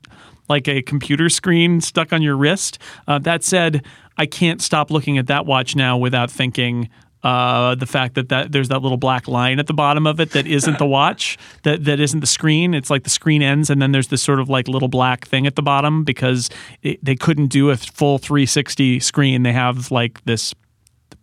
like 0.49 0.67
a 0.67 0.81
computer 0.81 1.29
screen 1.29 1.79
stuck 1.79 2.11
on 2.11 2.21
your 2.21 2.35
wrist. 2.35 2.77
Uh, 3.07 3.19
that 3.19 3.43
said, 3.43 3.85
I 4.21 4.27
can't 4.27 4.61
stop 4.61 4.91
looking 4.91 5.17
at 5.17 5.25
that 5.27 5.47
watch 5.47 5.75
now 5.75 5.97
without 5.97 6.29
thinking 6.29 6.89
uh, 7.23 7.73
the 7.73 7.87
fact 7.87 8.13
that, 8.13 8.29
that 8.29 8.51
there's 8.51 8.69
that 8.69 8.83
little 8.83 8.99
black 8.99 9.27
line 9.27 9.57
at 9.57 9.65
the 9.65 9.73
bottom 9.73 10.05
of 10.05 10.19
it 10.19 10.29
that 10.33 10.45
isn't 10.45 10.77
the 10.77 10.85
watch, 10.85 11.39
that 11.63 11.85
that 11.85 11.99
isn't 11.99 12.19
the 12.19 12.27
screen. 12.27 12.75
It's 12.75 12.91
like 12.91 13.03
the 13.03 13.09
screen 13.09 13.41
ends, 13.41 13.71
and 13.71 13.81
then 13.81 13.93
there's 13.93 14.09
this 14.09 14.21
sort 14.21 14.39
of 14.39 14.47
like 14.47 14.67
little 14.67 14.89
black 14.89 15.25
thing 15.25 15.47
at 15.47 15.55
the 15.55 15.63
bottom 15.63 16.03
because 16.03 16.51
it, 16.83 17.03
they 17.03 17.15
couldn't 17.15 17.47
do 17.47 17.71
a 17.71 17.77
full 17.77 18.19
360 18.19 18.99
screen. 18.99 19.41
They 19.41 19.53
have 19.53 19.89
like 19.89 20.23
this 20.25 20.53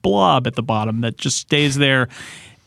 blob 0.03 0.49
at 0.49 0.57
the 0.57 0.63
bottom 0.65 1.03
that 1.03 1.19
just 1.19 1.39
stays 1.39 1.77
there, 1.77 2.09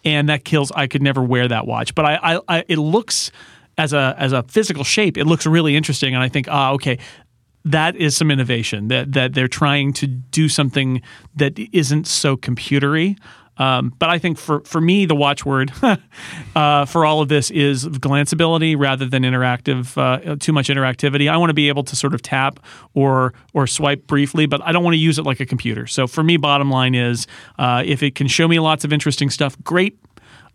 and 0.06 0.30
that 0.30 0.46
kills. 0.46 0.72
I 0.72 0.88
could 0.88 1.02
never 1.02 1.22
wear 1.22 1.50
that 1.50 1.68
watch, 1.68 1.94
but 1.94 2.06
I, 2.06 2.20
I, 2.24 2.40
I 2.48 2.64
it 2.70 2.78
looks 2.78 3.34
as 3.78 3.92
a 3.92 4.16
as 4.18 4.32
a 4.32 4.44
physical 4.44 4.86
shape, 4.86 5.18
it 5.18 5.26
looks 5.26 5.46
really 5.46 5.76
interesting, 5.76 6.14
and 6.14 6.24
I 6.24 6.30
think, 6.30 6.48
ah, 6.50 6.72
okay, 6.72 7.00
that 7.65 7.96
is 7.96 8.15
some 8.15 8.32
innovation 8.32 8.88
that 8.88 9.13
that 9.13 9.34
they're 9.34 9.48
trying 9.48 9.94
to 9.94 10.08
do 10.08 10.50
something 10.50 11.01
that 11.36 11.58
isn't 11.72 12.08
so 12.08 12.38
computery. 12.38 13.18
Um, 13.58 13.94
but 14.00 14.10
I 14.10 14.18
think 14.18 14.39
for, 14.39 14.62
for 14.62 14.82
me, 14.82 15.06
the 15.06 15.13
watchword 15.13 15.72
uh, 16.56 16.86
for 16.86 17.06
all 17.06 17.22
of 17.22 17.27
this 17.27 17.51
is 17.51 17.86
glanceability 17.86 18.75
rather 18.77 19.06
than 19.06 19.22
interactive, 19.22 19.96
uh, 19.98 20.36
too 20.38 20.51
much 20.51 20.70
interactivity. 20.70 21.30
I 21.30 21.38
want 21.38 21.51
to 21.51 21.53
be 21.53 21.68
able 21.68 21.84
to 21.84 21.96
sort 21.96 22.15
of 22.15 22.24
tap 22.24 22.60
or 22.96 23.34
or 23.53 23.68
swipe 23.68 24.08
briefly, 24.08 24.46
but 24.48 24.62
I 24.63 24.72
don't 24.72 24.84
want 24.84 24.96
to 24.96 25.00
use 25.00 25.20
it 25.20 25.25
like 25.25 25.39
a 25.39 25.46
computer. 25.46 25.86
So 25.86 26.08
for 26.08 26.24
me, 26.24 26.38
bottom 26.38 26.72
line 26.72 26.96
is 26.96 27.27
uh, 27.60 27.84
if 27.86 28.01
it 28.01 28.15
can 28.15 28.27
show 28.27 28.48
me 28.48 28.60
lots 28.60 28.84
of 28.84 28.91
interesting 28.91 29.30
stuff, 29.30 29.62
great. 29.63 30.00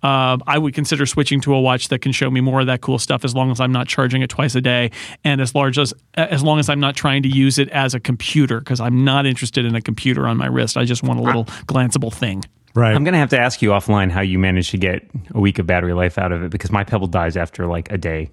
Uh, 0.03 0.39
I 0.47 0.59
would 0.59 0.75
consider 0.75 1.07
switching 1.07 1.41
to 1.43 1.55
a 1.55 1.61
watch 1.61 1.89
that 1.89 2.01
can 2.01 2.13
show 2.13 2.31
me 2.31 2.41
more 2.41 2.61
of 2.61 2.67
that 2.67 2.81
cool 2.81 2.99
stuff 2.99 3.25
as 3.25 3.35
long 3.35 3.51
as 3.51 3.61
I'm 3.61 3.73
not 3.73 3.89
charging 3.89 4.23
it 4.23 4.31
twice 4.31 4.55
a 4.55 4.61
day, 4.61 4.91
and 5.25 5.41
as 5.41 5.55
large 5.55 5.79
as 5.79 5.95
as 6.15 6.43
long 6.43 6.59
as 6.59 6.69
I'm 6.69 6.81
not 6.81 6.95
trying 6.97 7.23
to 7.23 7.29
use 7.29 7.59
it 7.59 7.69
as 7.71 7.95
a 7.95 8.01
computer 8.01 8.61
because 8.61 8.81
I'm 8.81 9.05
not 9.05 9.27
interested 9.27 9.65
in 9.65 9.75
a 9.75 9.81
computer 9.83 10.27
on 10.29 10.37
my 10.37 10.47
wrist. 10.47 10.77
I 10.77 10.85
just 10.85 11.03
want 11.03 11.19
a 11.19 11.23
little 11.23 11.45
glanceable 11.67 12.13
thing. 12.13 12.45
Right. 12.77 12.95
I'm 12.95 13.05
going 13.05 13.15
to 13.15 13.19
have 13.19 13.31
to 13.31 13.41
ask 13.41 13.63
you 13.63 13.71
offline 13.71 14.11
how 14.11 14.21
you 14.21 14.39
managed 14.39 14.71
to 14.73 14.77
get 14.77 15.09
a 15.35 15.41
week 15.41 15.59
of 15.59 15.67
battery 15.67 15.95
life 15.95 16.19
out 16.19 16.31
of 16.31 16.43
it 16.43 16.51
because 16.51 16.71
my 16.71 16.85
Pebble 16.85 17.07
dies 17.07 17.35
after 17.35 17.67
like 17.67 17.91
a 17.91 17.97
day. 17.97 18.31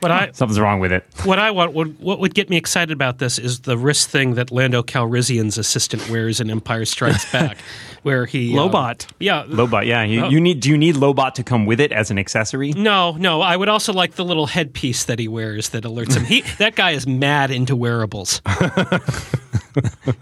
What 0.00 0.10
I 0.10 0.30
Something's 0.32 0.58
wrong 0.58 0.80
with 0.80 0.90
it. 0.90 1.04
what 1.24 1.38
I 1.38 1.50
want 1.50 1.74
what, 1.74 1.88
what 2.00 2.18
would 2.18 2.34
get 2.34 2.48
me 2.48 2.56
excited 2.56 2.92
about 2.92 3.18
this 3.18 3.38
is 3.38 3.60
the 3.60 3.76
wrist 3.76 4.08
thing 4.08 4.34
that 4.34 4.50
Lando 4.50 4.82
Calrissian's 4.82 5.58
assistant 5.58 6.08
wears 6.08 6.40
in 6.40 6.50
Empire 6.50 6.86
Strikes 6.86 7.30
Back, 7.30 7.58
where 8.02 8.24
he 8.24 8.56
uh, 8.56 8.62
Lobot. 8.62 9.06
yeah. 9.20 9.44
Lobot, 9.44 9.86
yeah. 9.86 10.00
Oh. 10.00 10.04
You, 10.04 10.26
you 10.28 10.40
need. 10.40 10.60
Do 10.60 10.70
you 10.70 10.78
need 10.78 10.96
Lobot 10.96 11.34
to 11.34 11.42
come 11.42 11.66
with 11.66 11.78
it 11.78 11.92
as 11.92 12.10
an 12.10 12.18
accessory? 12.18 12.72
No, 12.72 13.12
no. 13.12 13.42
I 13.42 13.54
would 13.56 13.68
also 13.68 13.92
like 13.92 14.14
the 14.14 14.24
little 14.24 14.46
headpiece 14.46 15.04
that 15.04 15.18
he 15.18 15.28
wears 15.28 15.68
that 15.70 15.84
alerts 15.84 16.16
him. 16.16 16.24
He 16.24 16.40
that 16.58 16.74
guy 16.74 16.92
is 16.92 17.06
mad 17.06 17.50
into 17.50 17.76
wearables. 17.76 18.40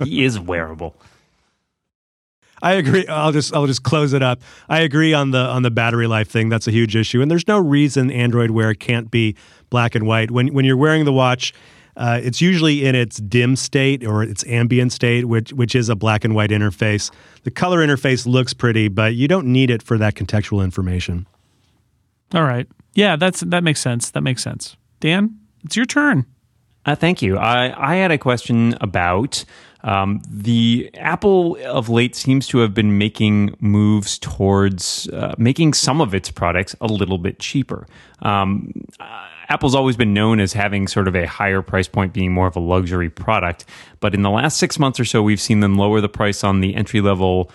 he 0.04 0.24
is 0.24 0.38
wearable. 0.38 0.96
I 2.62 2.74
agree. 2.74 3.06
I'll 3.08 3.32
just 3.32 3.52
I'll 3.54 3.66
just 3.66 3.82
close 3.82 4.12
it 4.12 4.22
up. 4.22 4.40
I 4.68 4.80
agree 4.80 5.12
on 5.12 5.32
the 5.32 5.40
on 5.40 5.62
the 5.62 5.70
battery 5.70 6.06
life 6.06 6.28
thing. 6.28 6.48
That's 6.48 6.68
a 6.68 6.70
huge 6.70 6.94
issue, 6.94 7.20
and 7.20 7.30
there's 7.30 7.48
no 7.48 7.58
reason 7.58 8.10
Android 8.10 8.52
Wear 8.52 8.72
can't 8.72 9.10
be 9.10 9.36
black 9.68 9.94
and 9.96 10.06
white. 10.06 10.30
When 10.30 10.54
when 10.54 10.64
you're 10.64 10.76
wearing 10.76 11.04
the 11.04 11.12
watch, 11.12 11.52
uh, 11.96 12.20
it's 12.22 12.40
usually 12.40 12.84
in 12.86 12.94
its 12.94 13.16
dim 13.16 13.56
state 13.56 14.06
or 14.06 14.22
its 14.22 14.46
ambient 14.46 14.92
state, 14.92 15.26
which 15.26 15.52
which 15.52 15.74
is 15.74 15.88
a 15.88 15.96
black 15.96 16.24
and 16.24 16.36
white 16.36 16.50
interface. 16.50 17.10
The 17.42 17.50
color 17.50 17.84
interface 17.84 18.26
looks 18.26 18.54
pretty, 18.54 18.86
but 18.86 19.14
you 19.14 19.26
don't 19.26 19.48
need 19.48 19.68
it 19.68 19.82
for 19.82 19.98
that 19.98 20.14
contextual 20.14 20.62
information. 20.62 21.26
All 22.32 22.44
right. 22.44 22.68
Yeah, 22.94 23.16
that's 23.16 23.40
that 23.40 23.64
makes 23.64 23.80
sense. 23.80 24.10
That 24.10 24.22
makes 24.22 24.42
sense. 24.42 24.76
Dan, 25.00 25.36
it's 25.64 25.76
your 25.76 25.86
turn. 25.86 26.26
Uh, 26.84 26.96
thank 26.96 27.22
you. 27.22 27.38
I, 27.38 27.92
I 27.92 27.96
had 27.96 28.10
a 28.10 28.18
question 28.18 28.74
about 28.80 29.44
um, 29.82 30.22
the 30.28 30.90
Apple 30.94 31.58
of 31.64 31.88
late 31.88 32.14
seems 32.14 32.46
to 32.48 32.58
have 32.58 32.72
been 32.72 32.98
making 32.98 33.56
moves 33.60 34.18
towards 34.18 35.08
uh, 35.08 35.34
making 35.38 35.74
some 35.74 36.00
of 36.00 36.14
its 36.14 36.30
products 36.30 36.76
a 36.80 36.86
little 36.86 37.18
bit 37.18 37.38
cheaper. 37.38 37.86
Um, 38.20 38.72
uh, 39.00 39.28
Apple's 39.48 39.74
always 39.74 39.96
been 39.96 40.14
known 40.14 40.40
as 40.40 40.52
having 40.52 40.86
sort 40.88 41.08
of 41.08 41.16
a 41.16 41.26
higher 41.26 41.60
price 41.60 41.88
point, 41.88 42.12
being 42.12 42.32
more 42.32 42.46
of 42.46 42.56
a 42.56 42.60
luxury 42.60 43.10
product. 43.10 43.64
But 44.00 44.14
in 44.14 44.22
the 44.22 44.30
last 44.30 44.56
six 44.56 44.78
months 44.78 44.98
or 44.98 45.04
so, 45.04 45.22
we've 45.22 45.40
seen 45.40 45.60
them 45.60 45.76
lower 45.76 46.00
the 46.00 46.08
price 46.08 46.42
on 46.42 46.60
the 46.60 46.74
entry 46.74 47.00
level 47.00 47.50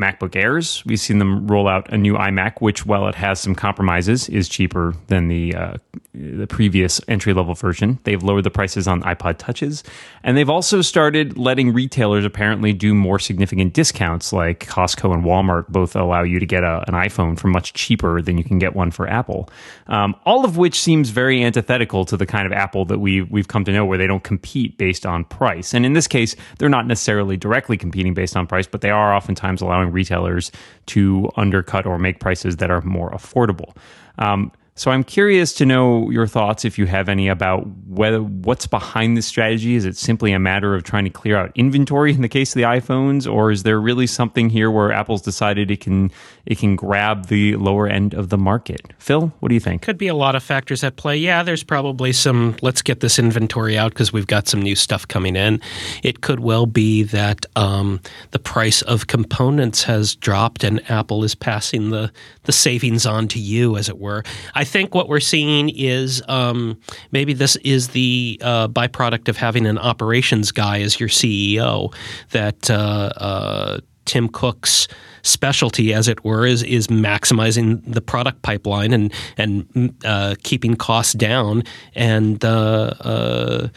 MacBook 0.00 0.34
Airs. 0.34 0.82
We've 0.86 0.98
seen 0.98 1.18
them 1.18 1.46
roll 1.46 1.68
out 1.68 1.92
a 1.92 1.98
new 1.98 2.14
iMac, 2.14 2.60
which, 2.60 2.86
while 2.86 3.06
it 3.08 3.14
has 3.14 3.38
some 3.38 3.54
compromises, 3.54 4.28
is 4.28 4.48
cheaper 4.48 4.94
than 5.08 5.28
the 5.28 5.54
uh, 5.54 5.74
the 6.14 6.46
previous 6.46 7.00
entry 7.06 7.32
level 7.32 7.54
version. 7.54 7.98
They've 8.04 8.22
lowered 8.22 8.44
the 8.44 8.50
prices 8.50 8.88
on 8.88 9.02
iPod 9.02 9.38
Touches, 9.38 9.84
and 10.24 10.36
they've 10.36 10.50
also 10.50 10.82
started 10.82 11.38
letting 11.38 11.72
retailers 11.72 12.24
apparently 12.24 12.72
do 12.72 12.94
more 12.94 13.18
significant 13.18 13.74
discounts, 13.74 14.32
like 14.32 14.66
Costco 14.66 15.14
and 15.14 15.24
Walmart 15.24 15.68
both 15.68 15.94
allow 15.94 16.22
you 16.22 16.40
to 16.40 16.46
get 16.46 16.64
a, 16.64 16.82
an 16.88 16.94
iPhone 16.94 17.38
for 17.38 17.48
much 17.48 17.74
cheaper 17.74 18.20
than 18.22 18.38
you 18.38 18.44
can 18.44 18.58
get 18.58 18.74
one 18.74 18.90
for 18.90 19.08
Apple. 19.08 19.48
Um, 19.86 20.16
all 20.24 20.44
of 20.44 20.56
which 20.56 20.80
seems 20.80 21.10
very 21.10 21.44
antithetical 21.44 22.04
to 22.06 22.16
the 22.16 22.26
kind 22.26 22.46
of 22.46 22.52
Apple 22.52 22.84
that 22.86 22.98
we 22.98 23.22
we've 23.22 23.48
come 23.48 23.64
to 23.64 23.72
know, 23.72 23.84
where 23.84 23.98
they 23.98 24.06
don't 24.06 24.24
compete 24.24 24.78
based 24.78 25.04
on 25.06 25.24
price. 25.24 25.74
And 25.74 25.84
in 25.86 25.92
this 25.92 26.08
case, 26.08 26.34
they're 26.58 26.68
not 26.68 26.86
necessarily 26.86 27.36
directly 27.36 27.76
competing 27.76 28.14
based 28.14 28.36
on 28.36 28.46
price, 28.46 28.66
but 28.66 28.80
they 28.80 28.90
are 28.90 29.14
oftentimes 29.14 29.60
allowing 29.60 29.89
retailers 29.90 30.50
to 30.86 31.30
undercut 31.36 31.86
or 31.86 31.98
make 31.98 32.20
prices 32.20 32.56
that 32.56 32.70
are 32.70 32.80
more 32.82 33.10
affordable. 33.10 33.76
Um, 34.18 34.52
so 34.80 34.90
I'm 34.90 35.04
curious 35.04 35.52
to 35.56 35.66
know 35.66 36.08
your 36.08 36.26
thoughts, 36.26 36.64
if 36.64 36.78
you 36.78 36.86
have 36.86 37.10
any, 37.10 37.28
about 37.28 37.66
whether 37.86 38.22
what's 38.22 38.66
behind 38.66 39.14
this 39.14 39.26
strategy. 39.26 39.74
Is 39.74 39.84
it 39.84 39.94
simply 39.94 40.32
a 40.32 40.38
matter 40.38 40.74
of 40.74 40.84
trying 40.84 41.04
to 41.04 41.10
clear 41.10 41.36
out 41.36 41.52
inventory 41.54 42.14
in 42.14 42.22
the 42.22 42.30
case 42.30 42.52
of 42.52 42.54
the 42.54 42.62
iPhones, 42.62 43.30
or 43.30 43.50
is 43.50 43.62
there 43.62 43.78
really 43.78 44.06
something 44.06 44.48
here 44.48 44.70
where 44.70 44.90
Apple's 44.90 45.20
decided 45.20 45.70
it 45.70 45.80
can 45.82 46.10
it 46.46 46.56
can 46.56 46.76
grab 46.76 47.26
the 47.26 47.56
lower 47.56 47.88
end 47.88 48.14
of 48.14 48.30
the 48.30 48.38
market? 48.38 48.80
Phil, 48.98 49.30
what 49.40 49.50
do 49.50 49.54
you 49.54 49.60
think? 49.60 49.82
Could 49.82 49.98
be 49.98 50.08
a 50.08 50.14
lot 50.14 50.34
of 50.34 50.42
factors 50.42 50.82
at 50.82 50.96
play. 50.96 51.14
Yeah, 51.18 51.42
there's 51.42 51.62
probably 51.62 52.14
some. 52.14 52.56
Let's 52.62 52.80
get 52.80 53.00
this 53.00 53.18
inventory 53.18 53.76
out 53.76 53.92
because 53.92 54.14
we've 54.14 54.26
got 54.26 54.48
some 54.48 54.62
new 54.62 54.74
stuff 54.74 55.06
coming 55.06 55.36
in. 55.36 55.60
It 56.02 56.22
could 56.22 56.40
well 56.40 56.64
be 56.64 57.02
that 57.02 57.44
um, 57.54 58.00
the 58.30 58.38
price 58.38 58.80
of 58.80 59.08
components 59.08 59.82
has 59.82 60.16
dropped 60.16 60.64
and 60.64 60.80
Apple 60.90 61.22
is 61.22 61.34
passing 61.34 61.90
the 61.90 62.10
the 62.44 62.52
savings 62.52 63.04
on 63.04 63.28
to 63.28 63.38
you, 63.38 63.76
as 63.76 63.90
it 63.90 63.98
were. 63.98 64.24
I 64.54 64.64
think 64.70 64.94
what 64.94 65.08
we're 65.08 65.20
seeing 65.20 65.68
is 65.70 66.22
um, 66.28 66.78
maybe 67.10 67.32
this 67.32 67.56
is 67.56 67.88
the 67.88 68.40
uh, 68.42 68.68
byproduct 68.68 69.28
of 69.28 69.36
having 69.36 69.66
an 69.66 69.78
operations 69.78 70.52
guy 70.52 70.80
as 70.80 71.00
your 71.00 71.08
CEO. 71.08 71.92
That 72.30 72.70
uh, 72.70 73.12
uh, 73.16 73.80
Tim 74.04 74.28
Cook's 74.28 74.86
specialty, 75.22 75.92
as 75.92 76.08
it 76.08 76.24
were, 76.24 76.46
is 76.46 76.62
is 76.62 76.86
maximizing 76.86 77.82
the 77.84 78.00
product 78.00 78.42
pipeline 78.42 78.92
and 78.92 79.12
and 79.36 79.94
uh, 80.04 80.36
keeping 80.42 80.76
costs 80.76 81.14
down. 81.14 81.64
And 81.94 82.44
uh, 82.44 82.94
uh, 83.00 83.68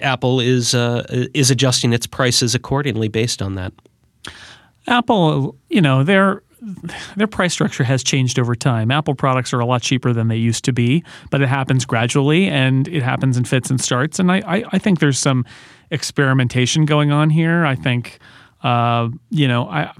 Apple 0.00 0.40
is 0.40 0.74
is 0.74 1.50
adjusting 1.50 1.92
its 1.92 2.06
prices 2.06 2.54
accordingly 2.54 3.08
based 3.08 3.42
on 3.42 3.56
that. 3.56 3.72
Apple, 4.86 5.56
you 5.68 5.80
know, 5.80 6.02
they're 6.02 6.42
their 7.16 7.26
price 7.26 7.52
structure 7.52 7.84
has 7.84 8.02
changed 8.02 8.38
over 8.38 8.54
time. 8.54 8.90
Apple 8.90 9.14
products 9.14 9.52
are 9.52 9.60
a 9.60 9.66
lot 9.66 9.82
cheaper 9.82 10.12
than 10.12 10.28
they 10.28 10.36
used 10.36 10.64
to 10.64 10.72
be, 10.72 11.02
but 11.30 11.42
it 11.42 11.48
happens 11.48 11.84
gradually 11.84 12.46
and 12.46 12.86
it 12.88 13.02
happens 13.02 13.36
in 13.36 13.44
fits 13.44 13.70
and 13.70 13.80
starts. 13.80 14.18
And 14.18 14.30
I, 14.30 14.42
I, 14.46 14.64
I 14.72 14.78
think 14.78 15.00
there's 15.00 15.18
some 15.18 15.44
experimentation 15.90 16.84
going 16.84 17.10
on 17.10 17.30
here. 17.30 17.66
I 17.66 17.74
think, 17.74 18.18
uh, 18.62 19.08
you 19.30 19.48
know, 19.48 19.68
I 19.68 19.92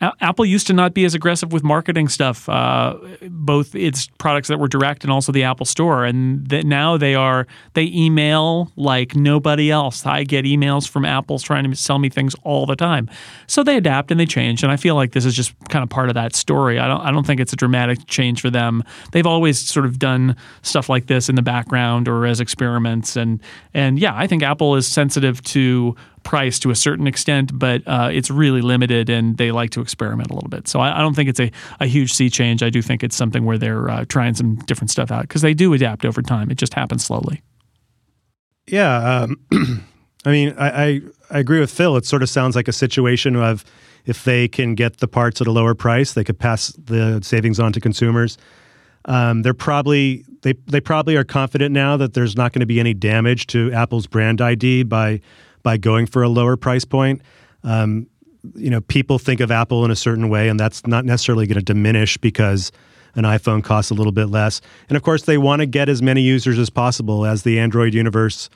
Apple 0.00 0.44
used 0.44 0.66
to 0.66 0.74
not 0.74 0.92
be 0.92 1.06
as 1.06 1.14
aggressive 1.14 1.52
with 1.52 1.64
marketing 1.64 2.08
stuff, 2.08 2.48
uh, 2.50 2.96
both 3.30 3.74
its 3.74 4.08
products 4.18 4.48
that 4.48 4.58
were 4.58 4.68
direct 4.68 5.04
and 5.04 5.12
also 5.12 5.32
the 5.32 5.42
Apple 5.42 5.64
Store. 5.64 6.04
And 6.04 6.46
that 6.48 6.66
now 6.66 6.98
they 6.98 7.14
are 7.14 7.46
they 7.72 7.84
email 7.84 8.70
like 8.76 9.16
nobody 9.16 9.70
else. 9.70 10.04
I 10.04 10.24
get 10.24 10.44
emails 10.44 10.86
from 10.86 11.06
Apple's 11.06 11.42
trying 11.42 11.68
to 11.70 11.74
sell 11.74 11.98
me 11.98 12.10
things 12.10 12.34
all 12.42 12.66
the 12.66 12.76
time. 12.76 13.08
So 13.46 13.62
they 13.62 13.76
adapt 13.76 14.10
and 14.10 14.20
they 14.20 14.26
change. 14.26 14.62
And 14.62 14.70
I 14.70 14.76
feel 14.76 14.96
like 14.96 15.12
this 15.12 15.24
is 15.24 15.34
just 15.34 15.54
kind 15.70 15.82
of 15.82 15.88
part 15.88 16.08
of 16.08 16.14
that 16.14 16.36
story. 16.36 16.78
I 16.78 16.88
don't 16.88 17.00
I 17.00 17.10
don't 17.10 17.26
think 17.26 17.40
it's 17.40 17.54
a 17.54 17.56
dramatic 17.56 18.06
change 18.06 18.42
for 18.42 18.50
them. 18.50 18.84
They've 19.12 19.26
always 19.26 19.58
sort 19.58 19.86
of 19.86 19.98
done 19.98 20.36
stuff 20.60 20.90
like 20.90 21.06
this 21.06 21.30
in 21.30 21.36
the 21.36 21.42
background 21.42 22.06
or 22.06 22.26
as 22.26 22.38
experiments. 22.38 23.16
And 23.16 23.40
and 23.72 23.98
yeah, 23.98 24.14
I 24.14 24.26
think 24.26 24.42
Apple 24.42 24.76
is 24.76 24.86
sensitive 24.86 25.42
to 25.44 25.96
price 26.26 26.58
to 26.58 26.70
a 26.70 26.74
certain 26.74 27.06
extent, 27.06 27.56
but 27.56 27.82
uh, 27.86 28.10
it's 28.12 28.30
really 28.30 28.60
limited 28.60 29.08
and 29.08 29.36
they 29.36 29.52
like 29.52 29.70
to 29.70 29.80
experiment 29.80 30.28
a 30.28 30.34
little 30.34 30.50
bit. 30.50 30.66
So 30.66 30.80
I, 30.80 30.98
I, 30.98 31.00
don't 31.00 31.14
think 31.14 31.28
it's 31.28 31.38
a, 31.38 31.52
a 31.78 31.86
huge 31.86 32.12
sea 32.12 32.28
change. 32.28 32.64
I 32.64 32.68
do 32.68 32.82
think 32.82 33.04
it's 33.04 33.14
something 33.14 33.44
where 33.44 33.56
they're 33.56 33.88
uh, 33.88 34.04
trying 34.08 34.34
some 34.34 34.56
different 34.66 34.90
stuff 34.90 35.12
out 35.12 35.22
because 35.22 35.42
they 35.42 35.54
do 35.54 35.72
adapt 35.72 36.04
over 36.04 36.22
time. 36.22 36.50
It 36.50 36.58
just 36.58 36.74
happens 36.74 37.04
slowly. 37.04 37.42
Yeah. 38.66 39.20
Um, 39.22 39.40
I 40.24 40.32
mean, 40.32 40.52
I, 40.58 40.68
I, 40.68 41.00
I 41.30 41.38
agree 41.38 41.60
with 41.60 41.70
Phil. 41.70 41.96
It 41.96 42.04
sort 42.04 42.24
of 42.24 42.28
sounds 42.28 42.56
like 42.56 42.66
a 42.66 42.72
situation 42.72 43.36
of 43.36 43.64
if 44.04 44.24
they 44.24 44.48
can 44.48 44.74
get 44.74 44.96
the 44.96 45.06
parts 45.06 45.40
at 45.40 45.46
a 45.46 45.52
lower 45.52 45.76
price, 45.76 46.12
they 46.12 46.24
could 46.24 46.40
pass 46.40 46.72
the 46.72 47.20
savings 47.22 47.60
on 47.60 47.72
to 47.72 47.80
consumers. 47.80 48.36
Um, 49.04 49.42
they're 49.42 49.54
probably 49.54 50.24
they 50.42 50.54
they 50.66 50.80
probably 50.80 51.14
are 51.14 51.22
confident 51.22 51.72
now 51.72 51.96
that 51.96 52.14
there's 52.14 52.36
not 52.36 52.52
going 52.52 52.60
to 52.60 52.66
be 52.66 52.80
any 52.80 52.94
damage 52.94 53.46
to 53.48 53.70
Apple's 53.72 54.08
brand 54.08 54.40
ID 54.40 54.82
by 54.82 55.20
by 55.66 55.76
going 55.76 56.06
for 56.06 56.22
a 56.22 56.28
lower 56.28 56.56
price 56.56 56.84
point. 56.84 57.20
Um, 57.64 58.06
you 58.54 58.70
know, 58.70 58.80
people 58.82 59.18
think 59.18 59.40
of 59.40 59.50
Apple 59.50 59.84
in 59.84 59.90
a 59.90 59.96
certain 59.96 60.28
way, 60.28 60.48
and 60.48 60.60
that's 60.60 60.86
not 60.86 61.04
necessarily 61.04 61.44
going 61.48 61.58
to 61.58 61.64
diminish 61.64 62.16
because 62.18 62.70
an 63.16 63.24
iPhone 63.24 63.64
costs 63.64 63.90
a 63.90 63.94
little 63.94 64.12
bit 64.12 64.26
less. 64.26 64.60
And 64.88 64.94
of 64.94 65.02
course, 65.02 65.22
they 65.22 65.38
want 65.38 65.58
to 65.62 65.66
get 65.66 65.88
as 65.88 66.00
many 66.00 66.22
users 66.22 66.56
as 66.56 66.70
possible 66.70 67.26
as 67.26 67.42
the 67.42 67.58
Android 67.58 67.94
universe 67.94 68.48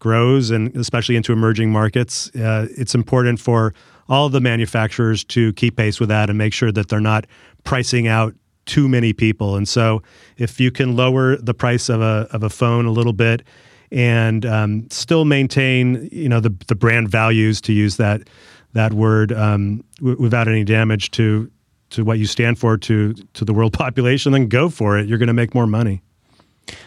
grows, 0.00 0.50
and 0.50 0.76
especially 0.76 1.16
into 1.16 1.32
emerging 1.32 1.72
markets. 1.72 2.28
Uh, 2.36 2.68
it's 2.76 2.94
important 2.94 3.40
for 3.40 3.72
all 4.10 4.28
the 4.28 4.42
manufacturers 4.42 5.24
to 5.24 5.54
keep 5.54 5.76
pace 5.76 5.98
with 5.98 6.10
that 6.10 6.28
and 6.28 6.36
make 6.36 6.52
sure 6.52 6.70
that 6.70 6.90
they're 6.90 7.00
not 7.00 7.26
pricing 7.64 8.06
out 8.06 8.34
too 8.66 8.86
many 8.86 9.14
people. 9.14 9.56
And 9.56 9.66
so, 9.66 10.02
if 10.36 10.60
you 10.60 10.70
can 10.70 10.94
lower 10.94 11.36
the 11.38 11.54
price 11.54 11.88
of 11.88 12.02
a 12.02 12.28
of 12.32 12.42
a 12.42 12.50
phone 12.50 12.84
a 12.84 12.90
little 12.90 13.14
bit 13.14 13.44
and 13.92 14.46
um, 14.46 14.88
still 14.90 15.24
maintain 15.24 16.08
you 16.12 16.28
know 16.28 16.40
the 16.40 16.54
the 16.66 16.74
brand 16.74 17.08
values 17.08 17.60
to 17.62 17.72
use 17.72 17.96
that 17.96 18.28
that 18.72 18.92
word 18.92 19.32
um, 19.32 19.84
w- 19.96 20.16
without 20.20 20.48
any 20.48 20.64
damage 20.64 21.10
to 21.12 21.50
to 21.90 22.04
what 22.04 22.18
you 22.18 22.26
stand 22.26 22.58
for 22.58 22.76
to 22.76 23.14
to 23.14 23.44
the 23.44 23.52
world 23.52 23.72
population, 23.84 24.32
then 24.32 24.48
go 24.48 24.68
for 24.68 24.98
it. 24.98 25.08
You're 25.08 25.18
going 25.18 25.28
to 25.28 25.32
make 25.32 25.54
more 25.54 25.66
money. 25.66 26.02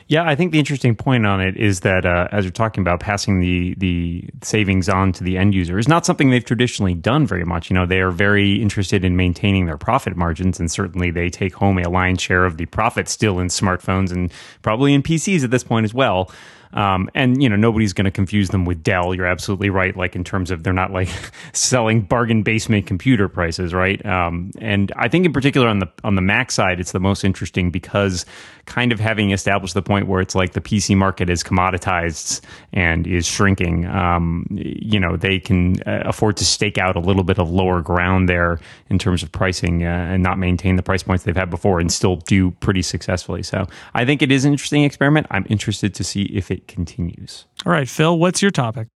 Yeah, 0.08 0.24
I 0.28 0.36
think 0.36 0.52
the 0.52 0.60
interesting 0.60 0.96
point 0.96 1.26
on 1.26 1.42
it 1.42 1.58
is 1.58 1.82
that 1.82 2.06
uh, 2.06 2.28
as 2.32 2.46
you're 2.46 2.52
talking 2.52 2.82
about 2.82 3.00
passing 3.00 3.40
the 3.40 3.76
the 3.78 4.30
savings 4.42 4.88
on 4.90 5.12
to 5.14 5.24
the 5.24 5.38
end 5.38 5.54
user 5.54 5.78
is 5.78 5.88
not 5.88 6.06
something 6.06 6.30
they've 6.30 6.44
traditionally 6.44 6.94
done 6.94 7.26
very 7.26 7.44
much. 7.46 7.70
You 7.70 7.74
know, 7.76 7.86
they 7.86 8.00
are 8.00 8.12
very 8.12 8.62
interested 8.62 9.04
in 9.04 9.16
maintaining 9.16 9.66
their 9.66 9.78
profit 9.78 10.16
margins, 10.16 10.60
and 10.60 10.70
certainly 10.72 11.12
they 11.12 11.30
take 11.30 11.54
home 11.54 11.78
a 11.80 11.90
lion's 11.90 12.22
share 12.22 12.46
of 12.46 12.58
the 12.58 12.66
profit 12.66 13.10
still 13.10 13.40
in 13.40 13.48
smartphones 13.48 14.12
and 14.12 14.32
probably 14.62 14.94
in 14.94 15.04
PCs 15.04 15.44
at 15.44 15.52
this 15.52 15.64
point 15.64 15.84
as 15.84 15.94
well. 15.94 16.32
Um, 16.74 17.10
and 17.14 17.42
you 17.42 17.50
know 17.50 17.56
nobody's 17.56 17.94
going 17.94 18.06
to 18.06 18.12
confuse 18.12 18.50
them 18.50 18.66
with 18.66 18.84
Dell. 18.84 19.14
You're 19.14 19.26
absolutely 19.26 19.70
right. 19.70 19.96
Like 19.96 20.16
in 20.16 20.24
terms 20.24 20.52
of 20.52 20.64
they're 20.64 20.74
not 20.74 20.92
like 20.92 21.10
selling 21.54 22.02
bargain 22.02 22.44
basement 22.44 22.88
computer 22.88 23.30
prices, 23.30 23.74
right? 23.74 24.04
Um, 24.06 24.52
and 24.60 24.92
I 24.96 25.08
think 25.08 25.26
in 25.26 25.34
particular 25.34 25.68
on 25.68 25.80
the 25.80 25.90
on 26.04 26.16
the 26.16 26.22
Mac 26.22 26.52
side, 26.52 26.80
it's 26.80 26.92
the 26.92 27.00
most 27.00 27.24
interesting 27.24 27.72
because 27.72 28.26
kind 28.66 28.92
of 28.92 29.00
having 29.00 29.32
established 29.32 29.74
the 29.74 29.82
point 29.82 30.08
where 30.08 30.22
it's 30.22 30.36
like 30.36 30.54
the 30.54 30.62
PC 30.62 30.96
market 30.96 31.30
is 31.30 31.44
commoditized 31.44 32.42
and 32.72 33.06
is 33.06 33.26
shrinking. 33.26 33.86
Um, 33.86 34.48
you 34.52 35.00
know 35.00 35.18
they 35.18 35.40
can 35.40 35.82
uh, 35.84 36.04
afford 36.06 36.38
to 36.38 36.46
stake 36.46 36.78
out 36.78 36.96
a 36.96 37.00
little 37.00 37.24
bit 37.24 37.40
of 37.40 37.50
lower 37.50 37.82
ground 37.82 38.30
there 38.30 38.60
in 38.90 39.00
terms 39.00 39.24
of 39.24 39.32
pricing 39.32 39.84
uh, 39.84 39.88
and 39.88 40.24
not 40.24 40.38
maintain 40.38 40.76
the 40.76 40.84
price 40.84 41.04
points 41.04 41.24
they've 41.24 41.36
had 41.36 41.50
before 41.50 41.80
and 41.80 41.92
still 41.92 42.18
do 42.18 42.52
pretty 42.52 42.82
successfully. 42.82 43.44
So 43.44 43.68
I 43.94 44.06
think 44.06 44.22
it 44.22 44.32
is 44.32 44.46
an 44.46 44.54
interesting 44.54 44.84
experiment. 44.84 45.28
I'm 45.32 45.46
interested 45.50 45.94
to 45.96 46.04
see 46.04 46.24
if 46.24 46.52
it 46.52 46.68
continues. 46.68 47.46
All 47.66 47.72
right, 47.72 47.88
Phil, 47.88 48.18
what's 48.18 48.42
your 48.42 48.52
topic? 48.52 48.88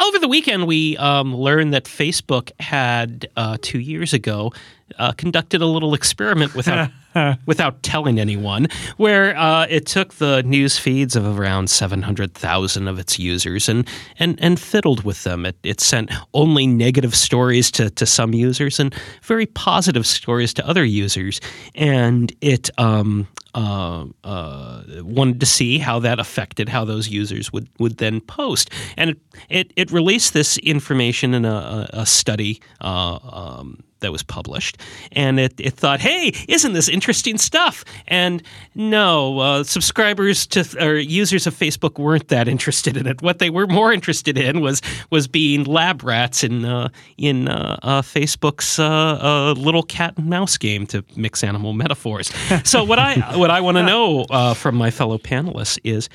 Over 0.00 0.18
the 0.18 0.28
weekend, 0.28 0.66
we 0.66 0.96
um, 0.98 1.34
learned 1.34 1.72
that 1.72 1.84
Facebook 1.84 2.50
had 2.60 3.26
uh, 3.36 3.56
two 3.62 3.80
years 3.80 4.12
ago 4.12 4.52
uh, 4.98 5.12
conducted 5.12 5.62
a 5.62 5.66
little 5.66 5.94
experiment 5.94 6.54
without 6.54 6.90
without 7.46 7.82
telling 7.82 8.18
anyone, 8.18 8.68
where 8.96 9.36
uh, 9.36 9.66
it 9.68 9.86
took 9.86 10.14
the 10.14 10.42
news 10.42 10.78
feeds 10.78 11.16
of 11.16 11.38
around 11.38 11.70
seven 11.70 12.02
hundred 12.02 12.34
thousand 12.34 12.88
of 12.88 12.98
its 12.98 13.18
users 13.18 13.68
and 13.68 13.88
and 14.18 14.38
and 14.42 14.60
fiddled 14.60 15.04
with 15.04 15.24
them. 15.24 15.46
It, 15.46 15.56
it 15.62 15.80
sent 15.80 16.10
only 16.34 16.66
negative 16.66 17.14
stories 17.14 17.70
to 17.72 17.90
to 17.90 18.06
some 18.06 18.34
users 18.34 18.80
and 18.80 18.94
very 19.22 19.46
positive 19.46 20.06
stories 20.06 20.54
to 20.54 20.68
other 20.68 20.84
users, 20.84 21.40
and 21.74 22.32
it 22.40 22.70
um, 22.78 23.26
uh, 23.56 24.04
uh, 24.22 24.82
wanted 25.00 25.40
to 25.40 25.46
see 25.46 25.78
how 25.78 25.98
that 25.98 26.18
affected 26.18 26.68
how 26.68 26.84
those 26.84 27.08
users 27.08 27.52
would, 27.52 27.68
would 27.78 27.96
then 27.96 28.20
post. 28.20 28.70
And 28.98 29.10
it, 29.10 29.18
it, 29.48 29.72
it 29.76 29.90
released 29.90 30.34
this 30.34 30.58
information 30.58 31.32
in 31.32 31.46
a, 31.46 31.88
a 31.92 32.04
study 32.04 32.60
uh, 32.82 33.18
um, 33.22 33.82
that 34.00 34.12
was 34.12 34.22
published, 34.22 34.78
and 35.12 35.38
it, 35.40 35.54
it 35.58 35.74
thought, 35.74 36.00
"Hey, 36.00 36.32
isn't 36.48 36.72
this 36.72 36.88
interesting 36.88 37.38
stuff?" 37.38 37.84
And 38.06 38.42
no, 38.74 39.38
uh, 39.38 39.64
subscribers 39.64 40.46
to 40.48 40.64
or 40.84 40.96
users 40.96 41.46
of 41.46 41.54
Facebook 41.54 41.98
weren't 41.98 42.28
that 42.28 42.48
interested 42.48 42.96
in 42.96 43.06
it. 43.06 43.22
What 43.22 43.38
they 43.38 43.50
were 43.50 43.66
more 43.66 43.92
interested 43.92 44.38
in 44.38 44.60
was 44.60 44.82
was 45.10 45.28
being 45.28 45.64
lab 45.64 46.02
rats 46.02 46.44
in 46.44 46.64
uh, 46.64 46.88
in 47.16 47.48
uh, 47.48 47.78
uh, 47.82 48.02
Facebook's 48.02 48.78
uh, 48.78 48.84
uh, 48.86 49.52
little 49.52 49.82
cat 49.82 50.14
and 50.16 50.28
mouse 50.28 50.56
game 50.56 50.86
to 50.88 51.04
mix 51.16 51.42
animal 51.42 51.72
metaphors. 51.72 52.32
so 52.64 52.84
what 52.84 52.98
I 52.98 53.36
what 53.36 53.50
I 53.50 53.60
want 53.60 53.76
to 53.76 53.82
know 53.82 54.26
uh, 54.30 54.54
from 54.54 54.74
my 54.76 54.90
fellow 54.90 55.18
panelists 55.18 55.78
is, 55.84 56.08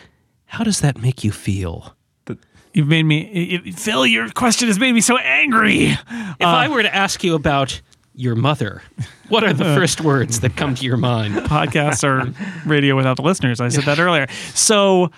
how 0.45 0.63
does 0.63 0.81
that 0.81 1.01
make 1.01 1.23
you 1.23 1.31
feel? 1.31 1.95
You've 2.73 2.87
made 2.87 3.03
me, 3.03 3.21
it, 3.21 3.75
Phil. 3.75 4.05
Your 4.05 4.29
question 4.29 4.67
has 4.67 4.79
made 4.79 4.93
me 4.93 5.01
so 5.01 5.17
angry. 5.17 5.87
If 5.87 6.41
I 6.41 6.67
were 6.69 6.81
to 6.81 6.93
ask 6.93 7.23
you 7.23 7.35
about 7.35 7.81
your 8.13 8.35
mother, 8.35 8.81
what 9.29 9.43
are 9.43 9.53
the 9.53 9.63
first 9.75 10.01
words 10.01 10.39
that 10.41 10.55
come 10.55 10.75
to 10.75 10.85
your 10.85 10.97
mind? 10.97 11.35
podcasts 11.35 12.03
are 12.03 12.33
radio 12.67 12.95
without 12.95 13.17
the 13.17 13.23
listeners. 13.23 13.59
I 13.59 13.69
said 13.69 13.83
that 13.85 13.99
earlier. 13.99 14.27
So 14.53 15.11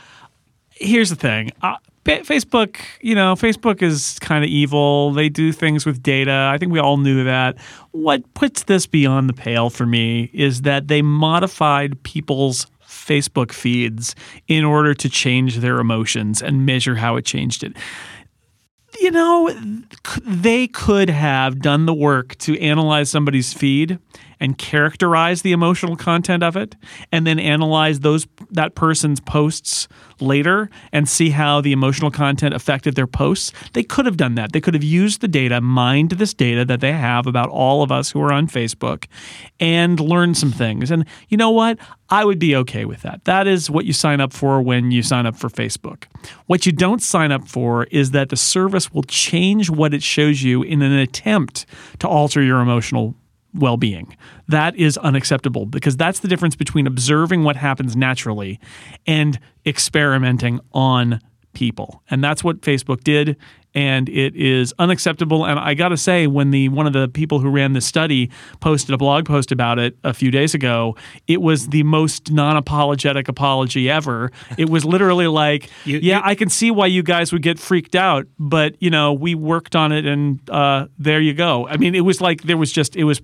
here's 0.72 1.10
the 1.10 1.16
thing. 1.16 1.52
Uh, 1.62 1.78
Facebook, 2.06 2.80
you 3.02 3.16
know, 3.16 3.36
Facebook 3.36 3.82
is 3.82 4.18
kind 4.20 4.44
of 4.44 4.50
evil. 4.50 5.12
They 5.14 5.30
do 5.30 5.52
things 5.52 5.86
with 5.86 6.04
data. 6.04 6.50
I 6.54 6.58
think 6.58 6.72
we 6.72 6.80
all 6.80 6.98
knew 6.98 7.24
that. 7.24 7.58
What 7.92 8.34
puts 8.34 8.64
this 8.64 8.86
beyond 8.86 9.30
the 9.30 9.34
pale 9.34 9.70
for 9.70 9.86
me 9.86 10.30
is 10.34 10.64
that 10.64 10.88
they 10.88 11.02
modified 11.02 12.02
people's 12.04 12.68
Facebook 13.04 13.52
feeds 13.52 14.16
in 14.48 14.64
order 14.64 14.94
to 14.94 15.10
change 15.10 15.58
their 15.58 15.80
emotions 15.80 16.42
and 16.42 16.66
measure 16.66 16.96
how 16.96 17.16
it 17.16 17.26
changed 17.26 17.64
it. 17.64 17.76
You 19.00 19.12
know, 19.12 19.50
they 20.22 20.68
could 20.68 21.10
have 21.10 21.60
done 21.60 21.86
the 21.86 21.94
work 21.94 22.38
to 22.40 22.60
analyze 22.60 23.10
somebody's 23.10 23.52
feed 23.52 24.00
and 24.44 24.58
characterize 24.58 25.42
the 25.42 25.54
emotional 25.54 25.96
content 25.96 26.44
of 26.44 26.58
it 26.58 26.76
and 27.14 27.26
then 27.26 27.40
analyze 27.40 28.02
those 28.02 28.28
that 28.52 28.76
person's 28.76 29.22
posts 29.22 29.88
later 30.20 30.70
and 30.92 31.08
see 31.08 31.30
how 31.30 31.62
the 31.62 31.72
emotional 31.72 32.12
content 32.12 32.54
affected 32.54 32.96
their 32.96 33.08
posts. 33.08 33.54
They 33.72 33.84
could 33.84 34.06
have 34.06 34.18
done 34.18 34.36
that. 34.36 34.52
They 34.52 34.60
could 34.60 34.74
have 34.74 34.84
used 34.84 35.22
the 35.22 35.30
data, 35.30 35.62
mined 35.62 36.12
this 36.12 36.34
data 36.34 36.66
that 36.66 36.82
they 36.82 36.92
have 36.92 37.26
about 37.26 37.48
all 37.50 37.84
of 37.84 37.92
us 37.92 38.12
who 38.12 38.22
are 38.22 38.34
on 38.34 38.48
Facebook 38.48 39.06
and 39.62 39.98
learned 39.98 40.38
some 40.38 40.52
things. 40.52 40.92
And 40.92 41.06
you 41.30 41.38
know 41.38 41.52
what? 41.52 41.80
I 42.10 42.26
would 42.26 42.38
be 42.38 42.54
okay 42.58 42.84
with 42.84 43.02
that. 43.04 43.24
That 43.24 43.48
is 43.48 43.72
what 43.72 43.86
you 43.86 43.94
sign 43.94 44.20
up 44.20 44.34
for 44.34 44.62
when 44.62 44.92
you 44.92 45.04
sign 45.04 45.26
up 45.26 45.38
for 45.38 45.48
Facebook. 45.48 46.04
What 46.48 46.66
you 46.66 46.74
don't 46.74 47.02
sign 47.02 47.32
up 47.32 47.48
for 47.48 47.86
is 47.86 48.12
that 48.12 48.28
the 48.28 48.36
service 48.36 48.92
will 48.92 49.04
change 49.04 49.70
what 49.70 49.94
it 49.94 50.04
shows 50.04 50.44
you 50.44 50.64
in 50.64 50.82
an 50.82 50.92
attempt 50.92 51.66
to 52.00 52.10
alter 52.10 52.42
your 52.42 52.60
emotional 52.60 53.16
well 53.54 53.78
being. 53.78 54.16
That 54.48 54.76
is 54.76 54.98
unacceptable 54.98 55.66
because 55.66 55.96
that's 55.98 56.20
the 56.20 56.28
difference 56.28 56.56
between 56.56 56.88
observing 56.88 57.44
what 57.44 57.56
happens 57.56 57.96
naturally 57.96 58.60
and 59.06 59.40
experimenting 59.66 60.60
on 60.74 61.20
people. 61.54 62.04
And 62.10 62.24
that's 62.24 62.44
what 62.44 62.62
Facebook 62.62 63.04
did. 63.04 63.38
And 63.76 64.08
it 64.10 64.36
is 64.36 64.72
unacceptable. 64.78 65.46
And 65.46 65.58
I 65.60 65.74
got 65.74 65.90
to 65.90 65.98
say, 65.98 66.28
when 66.28 66.52
the 66.52 66.70
one 66.70 66.86
of 66.86 66.94
the 66.94 67.08
people 67.08 67.40
who 67.40 67.50
ran 67.50 67.74
this 67.74 67.86
study 67.88 68.30
posted 68.60 68.94
a 68.94 68.98
blog 68.98 69.26
post 69.26 69.52
about 69.52 69.80
it 69.80 69.98
a 70.04 70.14
few 70.14 70.30
days 70.30 70.54
ago, 70.54 70.96
it 71.28 71.42
was 71.42 71.70
the 71.70 71.82
most 71.84 72.32
non-apologetic 72.32 73.28
apology 73.28 73.90
ever. 73.90 74.32
It 74.58 74.70
was 74.70 74.86
literally 74.86 75.26
like, 75.28 75.70
You- 75.86 75.98
"Yeah, 76.00 76.18
you- 76.18 76.22
I 76.24 76.36
can 76.36 76.50
see 76.50 76.70
why 76.72 76.86
you 76.86 77.02
guys 77.04 77.32
would 77.34 77.42
get 77.42 77.58
freaked 77.60 77.96
out, 77.96 78.28
but 78.38 78.76
you 78.80 78.90
know, 78.92 79.12
we 79.14 79.34
worked 79.36 79.76
on 79.76 79.92
it, 79.92 80.06
and 80.06 80.40
uh, 80.50 80.86
there 81.00 81.20
you 81.20 81.34
go." 81.34 81.68
I 81.68 81.78
mean, 81.78 81.96
it 81.96 82.02
was 82.02 82.22
like 82.22 82.44
there 82.44 82.58
was 82.58 82.72
just 82.72 82.96
it 82.96 83.06
was. 83.06 83.22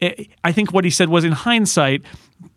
eh, 0.00 0.24
I 0.44 0.52
think 0.52 0.72
what 0.72 0.84
he 0.84 0.90
said 0.90 1.10
was, 1.10 1.24
in 1.24 1.32
hindsight, 1.32 2.02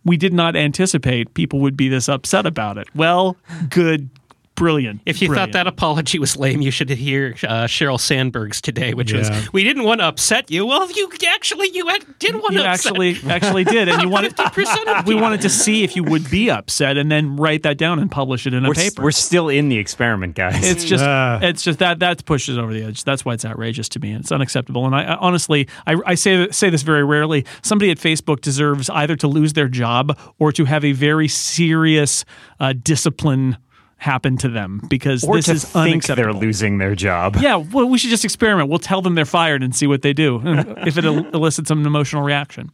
we 0.06 0.16
did 0.16 0.34
not 0.34 0.56
anticipate 0.56 1.34
people 1.34 1.60
would 1.60 1.76
be 1.76 1.90
this 1.90 2.08
upset 2.08 2.46
about 2.46 2.78
it. 2.78 2.88
Well, 2.96 3.36
good, 3.70 4.10
brilliant. 4.56 5.02
If 5.06 5.22
you 5.22 5.28
brilliant. 5.28 5.54
thought 5.54 5.58
that 5.60 5.68
apology 5.68 6.20
was 6.20 6.38
lame, 6.38 6.62
you 6.62 6.72
should 6.72 6.90
hear 6.90 7.36
uh, 7.44 7.66
Sheryl 7.66 8.00
Sandberg's 8.00 8.62
today, 8.62 8.94
which 8.94 9.12
Yeah. 9.12 9.20
was, 9.20 9.54
"We 9.54 9.64
didn't 9.64 9.84
want 9.84 10.02
to 10.02 10.06
upset 10.06 10.50
you." 10.52 10.66
Well, 10.66 10.90
you 10.92 11.10
actually 11.28 11.70
you 11.74 11.88
did 12.20 12.36
want 12.36 12.54
you 12.54 12.60
to 12.60 12.70
upset. 12.70 12.96
You 12.98 13.04
actually 13.12 13.32
actually 13.32 13.64
did, 13.66 13.90
and 13.90 14.02
you 14.02 14.10
wanted 14.18 14.40
of 14.40 14.56
we 14.56 14.64
people. 14.66 15.22
wanted 15.22 15.42
to 15.42 15.50
see 15.50 15.84
if 15.84 15.96
you 15.96 16.04
would 16.04 16.30
be 16.30 16.50
upset, 16.50 16.98
and 16.98 17.12
then 17.12 17.36
write 17.36 17.64
that 17.64 17.78
down 17.78 18.00
and 18.00 18.10
publish 18.12 18.46
it 18.48 18.54
in 18.54 18.66
a 18.66 18.68
We're, 18.70 18.76
s- 18.76 18.90
paper. 18.92 19.04
we're 19.04 19.12
still 19.12 19.50
in 19.50 19.70
the 19.70 19.78
experiment, 19.78 20.36
guys. 20.36 20.64
It's 20.64 20.84
just, 20.86 21.04
Ah. 21.04 21.40
it's 21.42 21.62
just 21.64 21.80
that 21.80 22.00
that 22.00 22.26
pushes 22.26 22.58
over 22.58 22.74
the 22.74 22.84
edge. 22.84 23.04
That's 23.04 23.26
why 23.26 23.34
it's 23.34 23.46
outrageous 23.46 23.90
to 23.90 24.00
me, 24.00 24.12
and 24.12 24.22
it's 24.22 24.32
unacceptable. 24.32 24.86
And 24.86 24.96
I, 24.96 25.04
I 25.04 25.16
honestly, 25.18 25.68
I, 25.88 25.96
I 26.06 26.16
say 26.16 26.50
say 26.52 26.70
this 26.70 26.82
very 26.84 27.04
rarely. 27.04 27.46
Somebody 27.62 27.92
at 27.92 27.98
Facebook 27.98 28.42
deserves 28.42 28.90
either 28.90 29.16
to 29.18 29.28
lose 29.28 29.54
their 29.54 29.68
job 29.68 30.18
or 30.40 30.52
to 30.52 30.66
have 30.66 30.84
a 30.86 30.92
very 30.92 31.28
serious 31.28 32.26
uh, 32.60 32.74
discipline 32.74 33.58
happen 34.04 34.36
to 34.38 34.50
them 34.50 34.82
because 34.90 35.24
or 35.24 35.36
this 35.38 35.46
to 35.46 35.52
is 35.54 35.64
think 35.64 35.76
unacceptable. 35.94 36.34
they're 36.34 36.42
losing 36.42 36.78
their 36.78 36.94
job. 36.94 37.38
Yeah, 37.40 37.56
well, 37.56 37.88
we 37.88 37.98
should 37.98 38.10
just 38.10 38.26
experiment. 38.26 38.70
We'll 38.70 38.80
tell 38.80 39.02
them 39.02 39.16
they're 39.16 39.24
fired 39.26 39.64
and 39.64 39.74
see 39.74 39.88
what 39.88 40.02
they 40.02 40.12
do 40.14 40.42
if 40.86 40.98
it 40.98 41.06
el- 41.06 41.26
elicits 41.34 41.72
an 41.72 41.86
emotional 41.86 42.22
reaction. 42.22 42.70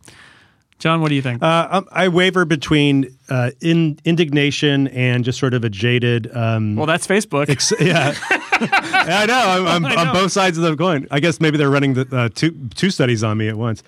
Jon, 0.80 1.02
what 1.02 1.10
do 1.10 1.15
you 1.15 1.22
think? 1.22 1.44
Uh, 1.44 1.68
um, 1.72 1.88
I 1.92 2.08
waver 2.08 2.46
between 2.46 3.13
uh, 3.30 3.52
in, 3.62 4.00
indignation 4.06 4.88
and 4.88 5.26
just 5.26 5.38
sort 5.38 5.54
of 5.54 5.63
a 5.65 5.70
jaded. 5.70 6.34
Um, 6.36 6.78
well, 6.78 6.86
that's 6.86 7.06
Facebook. 7.06 7.50
ex- 7.50 7.74
yeah, 7.80 8.15
I 8.32 9.26
know. 9.28 9.65
I'm, 9.68 9.68
I'm 9.68 9.86
I 9.86 9.96
know. 9.96 10.10
on 10.10 10.13
both 10.15 10.32
sides 10.32 10.58
of 10.58 10.63
the 10.63 10.76
coin. 10.78 11.06
I 11.12 11.20
guess 11.20 11.39
maybe 11.42 11.58
they're 11.58 11.70
running 11.70 11.96
the 11.96 12.08
uh, 12.12 12.30
two 12.34 12.52
two 12.76 12.89
studies 12.92 13.24
on 13.26 13.38
me 13.38 13.50
at 13.50 13.58
once. 13.58 13.84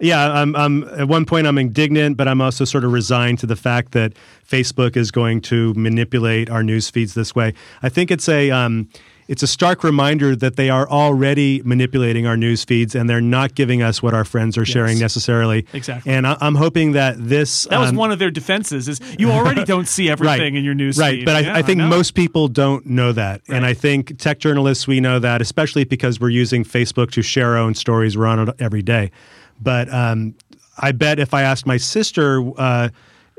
Yeah, 0.00 0.32
I'm, 0.32 0.54
I'm. 0.56 0.84
At 0.84 1.08
one 1.08 1.24
point, 1.24 1.46
I'm 1.46 1.58
indignant, 1.58 2.16
but 2.16 2.26
I'm 2.28 2.40
also 2.40 2.64
sort 2.64 2.84
of 2.84 2.92
resigned 2.92 3.38
to 3.40 3.46
the 3.46 3.56
fact 3.56 3.92
that 3.92 4.12
Facebook 4.48 4.96
is 4.96 5.10
going 5.10 5.40
to 5.42 5.72
manipulate 5.74 6.50
our 6.50 6.62
news 6.62 6.90
feeds 6.90 7.14
this 7.14 7.34
way. 7.34 7.54
I 7.82 7.88
think 7.88 8.10
it's 8.10 8.28
a. 8.28 8.50
Um, 8.50 8.88
it's 9.26 9.42
a 9.42 9.46
stark 9.46 9.82
reminder 9.82 10.36
that 10.36 10.56
they 10.56 10.68
are 10.68 10.86
already 10.86 11.62
manipulating 11.64 12.26
our 12.26 12.36
news 12.36 12.62
feeds 12.62 12.94
and 12.94 13.08
they're 13.08 13.22
not 13.22 13.54
giving 13.54 13.80
us 13.82 14.02
what 14.02 14.12
our 14.12 14.22
friends 14.22 14.58
are 14.58 14.66
sharing 14.66 14.98
Yes. 14.98 15.00
necessarily. 15.00 15.64
Exactly. 15.72 16.12
And 16.12 16.26
I, 16.26 16.36
I'm 16.42 16.54
hoping 16.56 16.92
that 16.92 17.14
this. 17.18 17.64
that 17.70 17.78
was 17.80 17.88
um, 17.88 17.96
one 17.96 18.12
of 18.12 18.18
their 18.18 18.30
defenses. 18.30 18.86
Is 18.86 19.00
you 19.18 19.30
already 19.30 19.64
don't 19.74 19.88
see 19.88 20.10
everything 20.10 20.56
in 20.56 20.62
your 20.64 20.74
news 20.74 20.98
Right, 20.98 21.20
feed. 21.20 21.24
but 21.24 21.36
I, 21.36 21.40
Yeah, 21.40 21.54
I 21.56 21.62
think 21.62 21.78
know. 21.78 21.88
most 21.88 22.12
people 22.14 22.48
don't 22.48 22.84
know 22.84 23.12
that, 23.12 23.40
and 23.48 23.64
I 23.64 23.72
think 23.72 24.18
tech 24.18 24.40
journalists 24.40 24.86
we 24.86 25.00
know 25.00 25.18
that, 25.18 25.40
especially 25.40 25.84
because 25.84 26.20
we're 26.20 26.28
using 26.28 26.62
Facebook 26.62 27.10
to 27.12 27.22
share 27.22 27.52
our 27.52 27.56
own 27.56 27.72
stories. 27.74 28.18
We're 28.18 28.26
on 28.26 28.46
it 28.50 28.54
every 28.58 28.82
day, 28.82 29.10
but 29.60 29.92
um, 29.92 30.34
I 30.78 30.92
bet 30.92 31.18
if 31.18 31.34
I 31.34 31.42
asked 31.42 31.66
my 31.66 31.76
sister, 31.76 32.42
uh, 32.58 32.88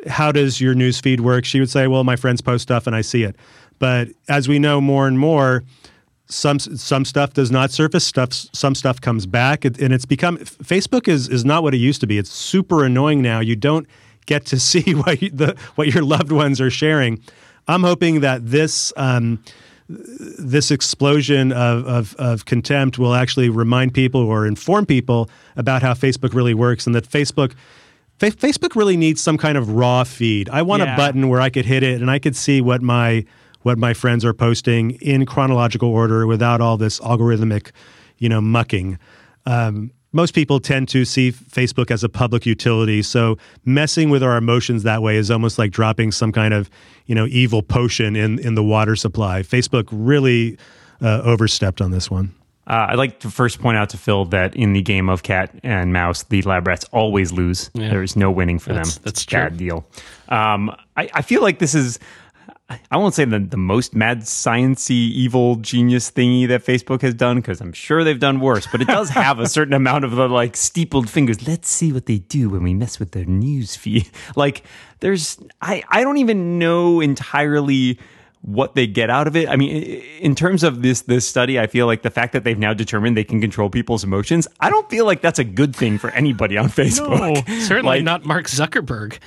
"How 0.08 0.32
does 0.32 0.62
your 0.62 0.76
news 0.76 1.00
feed 1.00 1.22
work?" 1.22 1.46
she 1.46 1.60
would 1.60 1.70
say, 1.70 1.88
"Well, 1.88 2.04
my 2.04 2.16
friends 2.16 2.42
post 2.42 2.64
stuff 2.64 2.88
and 2.88 2.96
I 2.96 3.02
see 3.02 3.24
it." 3.24 3.36
But 3.80 4.10
as 4.30 4.48
we 4.48 4.60
know 4.60 4.80
more 4.80 5.08
and 5.08 5.20
more, 5.20 5.64
some 6.28 6.60
some 6.60 7.06
stuff 7.06 7.34
does 7.34 7.52
not 7.52 7.72
surface 7.72 8.04
stuff 8.04 8.34
some 8.34 8.74
stuff 8.74 9.00
comes 9.00 9.26
back 9.26 9.64
and 9.64 9.94
it's 9.94 10.06
become 10.06 10.38
facebook 10.38 11.08
is 11.08 11.30
is 11.30 11.46
not 11.46 11.62
what 11.62 11.74
it 11.74 11.78
used 11.78 12.02
to 12.02 12.08
be 12.08 12.18
it's 12.18 12.32
super 12.32 12.84
annoying 12.84 13.22
now 13.22 13.40
you 13.40 13.56
don't 13.56 13.88
get 14.26 14.44
to 14.46 14.60
see 14.72 14.96
what 14.96 15.22
you, 15.22 15.30
the 15.30 15.56
what 15.76 15.94
your 15.94 16.04
loved 16.04 16.32
ones 16.32 16.60
are 16.60 16.72
sharing 16.72 17.22
i'm 17.68 17.84
hoping 17.84 18.22
that 18.22 18.44
this 18.44 18.92
um, 18.98 19.40
this 19.88 20.72
explosion 20.72 21.52
of, 21.52 21.86
of, 21.86 22.16
of 22.16 22.46
contempt 22.46 22.98
will 22.98 23.14
actually 23.14 23.50
remind 23.50 23.94
people 23.94 24.22
or 24.22 24.48
inform 24.48 24.86
people 24.86 25.30
about 25.56 25.82
how 25.84 25.94
Facebook 25.94 26.34
really 26.34 26.54
works 26.56 26.86
and 26.88 26.96
that 26.96 27.08
Facebook 27.08 27.54
Fa- 28.18 28.32
Facebook 28.32 28.76
really 28.78 28.96
needs 28.96 29.20
some 29.22 29.38
kind 29.38 29.58
of 29.58 29.72
raw 29.72 30.04
feed. 30.06 30.48
I 30.50 30.62
want 30.62 30.82
Yeah. 30.82 30.94
a 30.94 30.98
button 30.98 31.28
where 31.28 31.42
I 31.42 31.50
could 31.50 31.66
hit 31.66 31.84
it 31.84 32.02
and 32.02 32.10
I 32.10 32.18
could 32.18 32.36
see 32.36 32.62
what 32.62 32.82
my 32.82 33.26
what 33.64 33.78
my 33.78 33.94
friends 33.94 34.24
are 34.24 34.34
posting 34.34 34.92
in 35.02 35.26
chronological 35.26 35.90
order 35.90 36.26
without 36.26 36.62
all 36.62 36.78
this 36.78 37.00
algorithmic, 37.02 37.72
you 38.20 38.30
know, 38.30 38.40
mucking. 38.40 38.98
Um, 39.46 39.92
most 40.16 40.34
people 40.34 40.60
tend 40.62 40.88
to 40.90 41.04
see 41.06 41.32
Facebook 41.32 41.92
as 41.92 42.04
a 42.04 42.10
public 42.10 42.46
utility, 42.46 43.02
so 43.04 43.38
messing 43.66 44.10
with 44.10 44.24
our 44.24 44.38
emotions 44.38 44.84
that 44.84 45.02
way 45.02 45.18
is 45.18 45.30
almost 45.30 45.60
like 45.60 45.72
dropping 45.72 46.12
some 46.14 46.32
kind 46.32 46.54
of, 46.54 46.70
you 47.06 47.14
know, 47.14 47.26
evil 47.28 47.62
potion 47.62 48.16
in 48.16 48.40
in 48.40 48.56
the 48.56 48.64
water 48.64 48.96
supply. 48.96 49.42
Facebook 49.44 49.88
really 49.92 50.58
uh, 51.02 51.22
overstepped 51.24 51.82
on 51.82 51.92
this 51.92 52.10
one. 52.10 52.34
Uh, 52.68 52.88
I'd 52.90 52.98
like 52.98 53.20
to 53.20 53.30
first 53.30 53.60
point 53.60 53.78
out 53.78 53.90
to 53.90 53.98
Phil 53.98 54.26
that 54.26 54.56
in 54.56 54.74
the 54.74 54.82
game 54.82 55.08
of 55.10 55.22
cat 55.22 55.52
and 55.62 55.94
mouse, 55.94 56.24
the 56.24 56.42
lab 56.44 56.66
rats 56.66 56.86
always 56.92 57.32
lose. 57.32 57.70
Yeah. 57.76 57.90
There's 57.90 58.16
no 58.16 58.32
winning 58.32 58.58
for 58.58 58.70
That's- 58.70 58.96
them. 58.96 59.04
that's 59.06 59.22
It's 59.24 59.32
a 59.32 59.36
Bad 59.36 59.58
deal. 59.58 59.86
Um, 60.30 60.70
I, 60.98 61.10
I 61.14 61.22
feel 61.22 61.42
like 61.42 61.60
this 61.60 61.76
is. 61.76 62.00
I 62.68 62.98
won't 62.98 63.14
say 63.14 63.26
the, 63.26 63.40
the 63.40 63.58
most 63.58 63.94
mad 63.94 64.22
sciency 64.22 65.12
evil 65.12 65.58
genius 65.58 66.10
thingy 66.10 66.48
that 66.48 66.66
Facebook 66.66 67.02
has 67.04 67.14
done 67.14 67.38
because 67.38 67.62
I'm 67.62 67.74
sure 67.74 68.04
they've 68.04 68.20
done 68.20 68.40
worse, 68.40 68.68
but 68.72 68.82
it 68.82 68.88
does 68.88 69.10
have 69.12 69.40
a 69.40 69.48
certain 69.48 69.74
amount 69.74 70.04
of 70.04 70.12
the 70.12 70.28
like 70.28 70.58
steepled 70.58 71.08
fingers. 71.08 71.48
Let's 71.48 71.70
see 71.70 71.94
what 71.94 72.08
they 72.08 72.20
do 72.20 72.50
when 72.50 72.64
we 72.64 72.74
mess 72.74 72.98
with 73.00 73.12
their 73.12 73.26
news 73.26 73.76
feed. 73.76 74.10
Like 74.36 74.64
there's 75.00 75.38
I 75.62 75.84
I 75.90 76.04
don't 76.04 76.18
even 76.18 76.58
know 76.58 77.00
entirely 77.00 78.00
what 78.48 78.76
they 78.76 78.86
get 78.86 79.10
out 79.10 79.26
of 79.26 79.36
it. 79.36 79.50
I 79.50 79.56
mean, 79.56 79.76
in 80.20 80.36
terms 80.36 80.64
of 80.64 80.84
this 80.84 81.02
this 81.02 81.28
study, 81.28 81.60
I 81.60 81.66
feel 81.66 81.88
like 81.88 82.04
the 82.04 82.12
fact 82.12 82.34
that 82.34 82.44
they've 82.44 82.60
now 82.60 82.76
determined 82.76 83.18
they 83.18 83.24
can 83.24 83.42
control 83.42 83.72
people's 83.72 84.04
emotions, 84.04 84.48
I 84.60 84.70
don't 84.70 84.88
feel 84.88 85.06
like 85.06 85.22
that's 85.22 85.40
a 85.40 85.44
good 85.44 85.76
thing 85.76 85.98
for 85.98 86.12
anybody 86.12 86.56
on 86.56 86.66
Facebook. 86.70 87.48
No, 87.48 87.60
Certainly 87.62 87.98
Like- 87.98 88.04
not 88.04 88.24
Mark 88.26 88.46
Zuckerberg. 88.48 89.18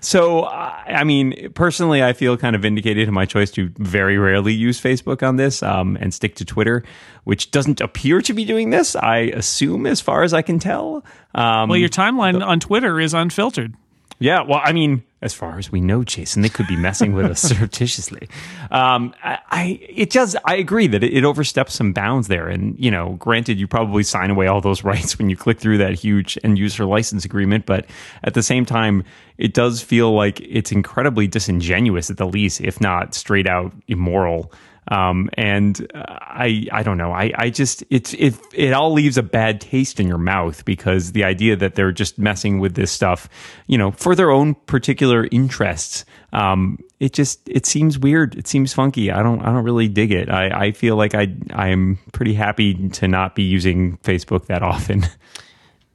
So, 0.02 0.44
I 0.44 0.84
I 1.00 1.04
mean, 1.04 1.52
personally, 1.54 2.02
I 2.02 2.12
feel 2.12 2.36
kind 2.36 2.54
of 2.56 2.62
vindicated 2.62 3.06
in 3.08 3.14
my 3.14 3.24
choice 3.26 3.50
to 3.52 3.70
very 3.78 4.16
rarely 4.18 4.52
use 4.52 4.80
Facebook 4.80 5.26
on 5.26 5.36
this 5.36 5.62
um, 5.62 5.96
and 6.00 6.12
stick 6.14 6.34
to 6.36 6.44
Twitter, 6.44 6.82
which 7.24 7.50
doesn't 7.50 7.80
appear 7.80 8.20
to 8.22 8.32
be 8.32 8.44
doing 8.44 8.70
this. 8.70 8.94
I 8.96 9.18
assume, 9.34 9.86
as 9.86 10.00
far 10.00 10.22
as 10.22 10.32
I 10.34 10.42
can 10.42 10.58
tell. 10.58 11.04
Um, 11.34 11.68
Well, 11.68 11.78
your 11.78 11.88
timeline 11.88 12.44
on 12.44 12.60
Twitter 12.60 13.00
is 13.00 13.12
unfiltered. 13.14 13.74
Yeah, 14.20 14.42
well, 14.42 14.60
I 14.62 14.74
mean, 14.74 15.02
as 15.22 15.32
far 15.32 15.58
as 15.58 15.72
we 15.72 15.80
know, 15.80 16.04
Jason, 16.04 16.42
they 16.42 16.50
could 16.50 16.66
be 16.66 16.76
messing 16.76 17.14
with 17.14 17.24
us 17.24 17.40
surreptitiously. 17.48 18.28
Um, 18.70 19.14
I, 19.24 19.38
I, 19.50 19.80
it 19.88 20.10
does. 20.10 20.36
I 20.44 20.56
agree 20.56 20.86
that 20.88 21.02
it, 21.02 21.14
it 21.14 21.24
oversteps 21.24 21.72
some 21.72 21.94
bounds 21.94 22.28
there, 22.28 22.46
and 22.46 22.78
you 22.78 22.90
know, 22.90 23.14
granted, 23.18 23.58
you 23.58 23.66
probably 23.66 24.02
sign 24.02 24.30
away 24.30 24.46
all 24.46 24.60
those 24.60 24.84
rights 24.84 25.18
when 25.18 25.30
you 25.30 25.36
click 25.36 25.58
through 25.58 25.78
that 25.78 25.94
huge 25.94 26.38
end 26.44 26.58
user 26.58 26.84
license 26.84 27.24
agreement, 27.24 27.64
but 27.64 27.86
at 28.22 28.34
the 28.34 28.42
same 28.42 28.66
time, 28.66 29.04
it 29.38 29.54
does 29.54 29.80
feel 29.80 30.12
like 30.12 30.38
it's 30.42 30.70
incredibly 30.70 31.26
disingenuous 31.26 32.10
at 32.10 32.18
the 32.18 32.26
least, 32.26 32.60
if 32.60 32.78
not 32.78 33.14
straight 33.14 33.48
out 33.48 33.72
immoral. 33.88 34.52
Um, 34.88 35.30
and 35.34 35.86
uh, 35.94 36.04
I, 36.08 36.66
I 36.72 36.82
don't 36.82 36.98
know. 36.98 37.12
I, 37.12 37.32
I 37.36 37.50
just, 37.50 37.84
it's, 37.90 38.12
it, 38.14 38.34
it 38.52 38.72
all 38.72 38.92
leaves 38.92 39.16
a 39.18 39.22
bad 39.22 39.60
taste 39.60 40.00
in 40.00 40.08
your 40.08 40.18
mouth 40.18 40.64
because 40.64 41.12
the 41.12 41.22
idea 41.24 41.54
that 41.56 41.74
they're 41.74 41.92
just 41.92 42.18
messing 42.18 42.58
with 42.58 42.74
this 42.74 42.90
stuff, 42.90 43.28
you 43.66 43.78
know, 43.78 43.92
for 43.92 44.14
their 44.14 44.30
own 44.30 44.54
particular 44.54 45.28
interests, 45.30 46.04
um, 46.32 46.78
it 46.98 47.12
just, 47.12 47.48
it 47.48 47.66
seems 47.66 47.98
weird. 47.98 48.36
It 48.36 48.48
seems 48.48 48.72
funky. 48.72 49.12
I 49.12 49.22
don't, 49.22 49.40
I 49.42 49.52
don't 49.52 49.64
really 49.64 49.88
dig 49.88 50.10
it. 50.10 50.28
I, 50.28 50.66
I 50.66 50.72
feel 50.72 50.96
like 50.96 51.14
I, 51.14 51.28
I'm 51.52 51.98
pretty 52.12 52.34
happy 52.34 52.88
to 52.88 53.06
not 53.06 53.34
be 53.34 53.44
using 53.44 53.98
Facebook 53.98 54.46
that 54.46 54.62
often. 54.62 55.06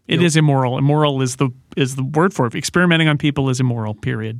It 0.07 0.21
is 0.21 0.35
immoral. 0.35 0.77
Immoral 0.77 1.21
is 1.21 1.37
the 1.37 1.49
is 1.75 1.95
the 1.95 2.03
word 2.03 2.33
for 2.33 2.45
it. 2.45 2.55
Experimenting 2.55 3.07
on 3.07 3.17
people 3.17 3.49
is 3.49 3.59
immoral. 3.59 3.95
Period. 3.95 4.39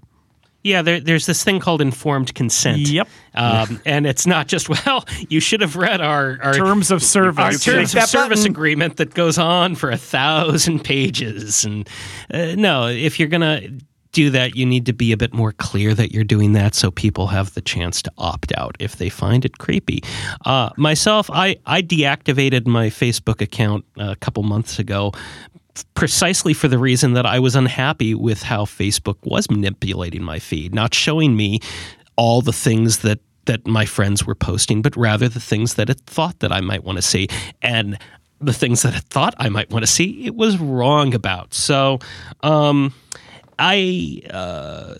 Yeah, 0.65 0.81
there, 0.81 0.99
there's 0.99 1.27
this 1.27 1.43
thing 1.43 1.59
called 1.59 1.79
informed 1.79 2.33
consent. 2.33 2.79
Yep. 2.89 3.07
Um, 3.35 3.79
and 3.85 4.07
it's 4.07 4.25
not 4.25 4.47
just, 4.47 4.67
well, 4.85 5.05
you 5.29 5.39
should 5.39 5.61
have 5.61 5.75
read 5.75 6.01
our, 6.01 6.39
our 6.41 6.53
Terms 6.55 6.89
of 6.89 7.03
service. 7.03 7.37
our 7.39 7.51
click 7.51 7.61
terms 7.61 7.95
of 7.95 8.03
service 8.05 8.39
button. 8.39 8.51
agreement 8.51 8.97
that 8.97 9.13
goes 9.13 9.37
on 9.37 9.75
for 9.75 9.91
a 9.91 9.97
thousand 9.97 10.83
pages. 10.83 11.65
And 11.65 11.87
uh, 12.33 12.55
no, 12.55 12.87
if 12.87 13.19
you're 13.19 13.29
going 13.29 13.41
to 13.41 13.79
do 14.11 14.31
that, 14.31 14.55
you 14.55 14.65
need 14.65 14.87
to 14.87 14.93
be 14.93 15.11
a 15.11 15.17
bit 15.17 15.35
more 15.35 15.51
clear 15.51 15.93
that 15.93 16.11
you're 16.11 16.23
doing 16.23 16.53
that 16.53 16.73
so 16.73 16.89
people 16.89 17.27
have 17.27 17.53
the 17.53 17.61
chance 17.61 18.01
to 18.01 18.11
opt 18.17 18.51
out 18.57 18.75
if 18.79 18.95
they 18.95 19.09
find 19.09 19.45
it 19.45 19.59
creepy. 19.59 20.01
Uh, 20.45 20.71
myself, 20.77 21.29
I, 21.31 21.57
I 21.67 21.83
deactivated 21.83 22.65
my 22.65 22.87
Facebook 22.87 23.39
account 23.39 23.85
a 23.97 24.15
couple 24.15 24.41
months 24.41 24.79
ago 24.79 25.11
precisely 25.95 26.53
for 26.53 26.67
the 26.67 26.77
reason 26.77 27.13
that 27.13 27.25
I 27.25 27.39
was 27.39 27.55
unhappy 27.55 28.15
with 28.15 28.43
how 28.43 28.65
Facebook 28.65 29.17
was 29.23 29.49
manipulating 29.49 30.23
my 30.23 30.39
feed, 30.39 30.73
not 30.73 30.93
showing 30.93 31.35
me 31.35 31.59
all 32.15 32.41
the 32.41 32.53
things 32.53 32.99
that 32.99 33.19
that 33.45 33.67
my 33.67 33.85
friends 33.85 34.25
were 34.25 34.35
posting, 34.35 34.81
but 34.81 34.97
rather 34.97 35.29
the 35.29 35.39
things 35.39 35.75
that 35.75 35.89
it 35.89 36.01
thought 36.07 36.39
that 36.39 36.51
I 36.51 36.61
might 36.61 36.83
want 36.83 36.97
to 36.97 37.01
see. 37.03 37.27
And 37.61 37.97
the 38.41 38.53
things 38.53 38.81
that 38.81 38.95
it 38.95 39.03
thought 39.03 39.35
I 39.37 39.49
might 39.49 39.69
want 39.69 39.83
to 39.83 39.91
see, 39.91 40.25
it 40.25 40.35
was 40.35 40.57
wrong 40.57 41.13
about. 41.13 41.53
So 41.53 41.99
um, 42.41 42.93
I 43.59 44.21
uh, 44.31 44.95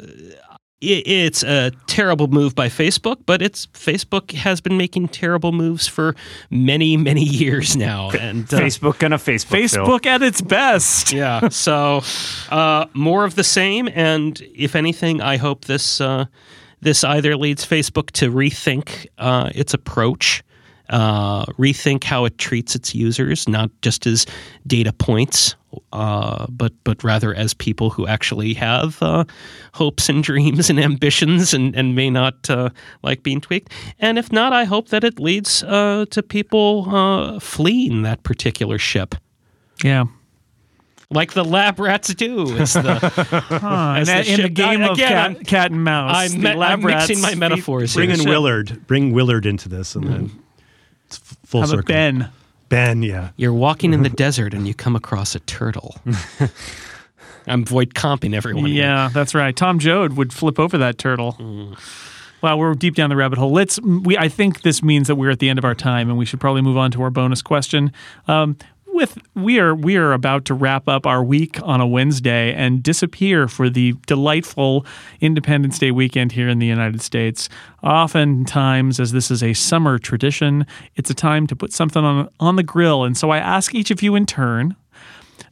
it's 0.82 1.44
a 1.44 1.72
terrible 1.88 2.28
move 2.28 2.54
by 2.54 2.68
Facebook, 2.68 3.18
but 3.26 3.42
it's 3.42 3.66
Facebook 3.68 4.32
has 4.34 4.62
been 4.62 4.78
making 4.78 5.08
terrible 5.08 5.52
moves 5.52 5.88
for 5.88 6.16
many, 6.50 6.98
many 6.98 7.24
years 7.44 7.76
now. 7.76 8.12
And 8.12 8.52
uh, 8.54 8.60
Facebook 8.60 9.00
gonna 9.00 9.18
Facebook. 9.18 9.70
Phil. 9.70 9.86
Facebook 9.86 10.06
at 10.06 10.22
its 10.22 10.42
best. 10.42 11.12
yeah. 11.14 11.50
So 11.56 12.02
uh, 12.50 12.86
more 12.94 13.24
of 13.24 13.36
the 13.36 13.44
same, 13.44 13.90
and 13.94 14.40
if 14.54 14.76
anything, 14.76 15.22
I 15.22 15.38
hope 15.38 15.66
this 15.66 16.02
uh, 16.02 16.26
this 16.82 17.04
either 17.04 17.36
leads 17.38 17.66
Facebook 17.66 18.12
to 18.12 18.32
rethink 18.32 19.08
uh, 19.18 19.50
its 19.56 19.74
approach, 19.74 20.44
uh, 20.90 21.46
rethink 21.54 22.04
how 22.04 22.26
it 22.26 22.38
treats 22.38 22.76
its 22.76 22.94
users, 22.94 23.48
not 23.48 23.72
just 23.82 24.06
as 24.06 24.26
data 24.68 24.92
points, 24.94 25.56
uh, 25.94 26.46
but 26.50 26.74
but 26.84 27.04
rather 27.04 27.34
as 27.34 27.54
people 27.54 27.90
who 27.90 28.08
actually 28.08 28.54
have 28.56 29.02
uh, 29.02 29.24
hopes 29.74 30.10
and 30.10 30.24
dreams 30.30 30.70
and 30.70 30.80
ambitions, 30.80 31.54
and 31.54 31.76
and 31.76 31.96
may 31.96 32.10
not 32.10 32.50
uh, 32.50 32.70
like 33.04 33.24
being 33.24 33.42
tweaked. 33.42 33.72
And 34.00 34.18
if 34.18 34.32
not, 34.32 34.54
I 34.54 34.64
hope 34.66 34.90
that 34.90 35.04
it 35.04 35.20
leads 35.20 35.64
uh, 35.64 36.06
to 36.12 36.22
people 36.24 36.88
uh, 36.90 37.40
fleeing 37.40 38.02
that 38.04 38.24
particular 38.24 38.78
ship 38.78 39.16
Yeah. 39.84 40.06
like 41.12 41.34
the 41.34 41.44
lab 41.46 41.80
rats 41.80 42.14
do. 42.16 42.44
Is 42.58 42.74
the, 42.74 43.00
Huh, 43.62 43.96
As 44.00 44.10
and 44.10 44.26
the 44.26 44.32
in 44.32 44.38
the 44.38 44.44
ship- 44.48 44.54
game 44.54 44.82
of 44.84 44.92
again, 44.98 45.36
cat, 45.36 45.48
cat 45.48 45.72
and 45.72 45.84
mouse, 45.84 46.16
I'm, 46.34 46.42
the 46.42 46.50
me- 46.50 46.56
lab 46.56 46.80
I'm 46.80 46.86
mixing 46.86 47.22
my 47.22 47.30
feed- 47.30 47.38
metaphors 47.40 47.94
Bring 47.94 48.10
here. 48.10 48.20
in 48.22 48.28
Willard. 48.30 48.86
Bring 48.88 49.12
Willard 49.14 49.46
into 49.46 49.70
this, 49.70 49.96
and 49.96 50.08
then 50.08 50.32
it's 51.08 51.18
f- 51.20 51.38
full 51.46 51.62
How 51.62 51.68
circle. 51.68 51.80
about 51.82 51.88
Ben? 51.88 52.30
Ben, 52.70 53.04
yeah. 53.04 53.30
You're 53.38 53.54
walking 53.54 53.94
in 53.94 54.04
the 54.04 54.10
desert 54.26 54.54
and 54.54 54.68
you 54.68 54.74
come 54.74 54.96
across 54.96 55.36
a 55.36 55.40
turtle. 55.42 55.96
I'm 57.48 57.64
Voight-Kampffing 57.64 58.34
everyone. 58.34 58.66
here. 58.66 58.84
Yeah, 58.84 59.10
that's 59.14 59.36
right. 59.36 59.56
Tom 59.56 59.78
Joad 59.80 60.14
would 60.14 60.34
flip 60.34 60.60
over 60.60 60.78
that 60.80 60.98
turtle. 60.98 61.76
Wow, 62.42 62.58
we're 62.58 62.74
deep 62.74 62.96
down 62.96 63.10
the 63.10 63.16
rabbit 63.16 63.38
hole. 63.38 63.52
Let's. 63.52 63.80
We. 63.82 64.18
I 64.18 64.30
think 64.30 64.62
this 64.62 64.84
means 64.84 65.08
that 65.08 65.16
we're 65.16 65.32
at 65.32 65.40
the 65.40 65.50
end 65.50 65.58
of 65.58 65.66
our 65.66 65.74
time, 65.76 66.10
and 66.10 66.18
we 66.18 66.26
should 66.26 66.40
probably 66.40 66.62
move 66.62 66.78
on 66.78 66.92
to 66.92 67.02
our 67.02 67.10
bonus 67.10 67.42
question. 67.42 67.92
Um, 68.28 68.58
with 68.96 69.20
we 69.36 69.60
are 69.60 69.76
we 69.76 69.98
are 69.98 70.14
about 70.14 70.46
to 70.46 70.54
wrap 70.54 70.88
up 70.88 71.06
our 71.06 71.24
week 71.24 71.62
on 71.62 71.82
a 71.82 71.86
Wednesday 71.86 72.54
and 72.54 72.82
disappear 72.82 73.48
for 73.48 73.70
the 73.70 73.94
delightful 74.08 74.86
Independence 75.20 75.78
Day 75.78 75.92
weekend 75.92 76.32
here 76.32 76.48
in 76.48 76.60
the 76.60 76.66
United 76.66 77.02
States. 77.02 77.50
Oftentimes, 77.84 79.00
as 79.00 79.12
this 79.12 79.30
is 79.30 79.44
a 79.44 79.54
summer 79.54 80.00
tradition, 80.00 80.66
it's 80.96 81.10
a 81.10 81.14
time 81.14 81.46
to 81.48 81.56
put 81.56 81.74
something 81.74 82.04
on 82.04 82.30
on 82.40 82.56
the 82.56 82.64
grill, 82.64 83.04
and 83.04 83.18
so 83.18 83.30
I 83.30 83.38
ask 83.38 83.76
each 83.76 83.92
of 83.92 84.02
you 84.02 84.16
in 84.16 84.26
turn. 84.26 84.76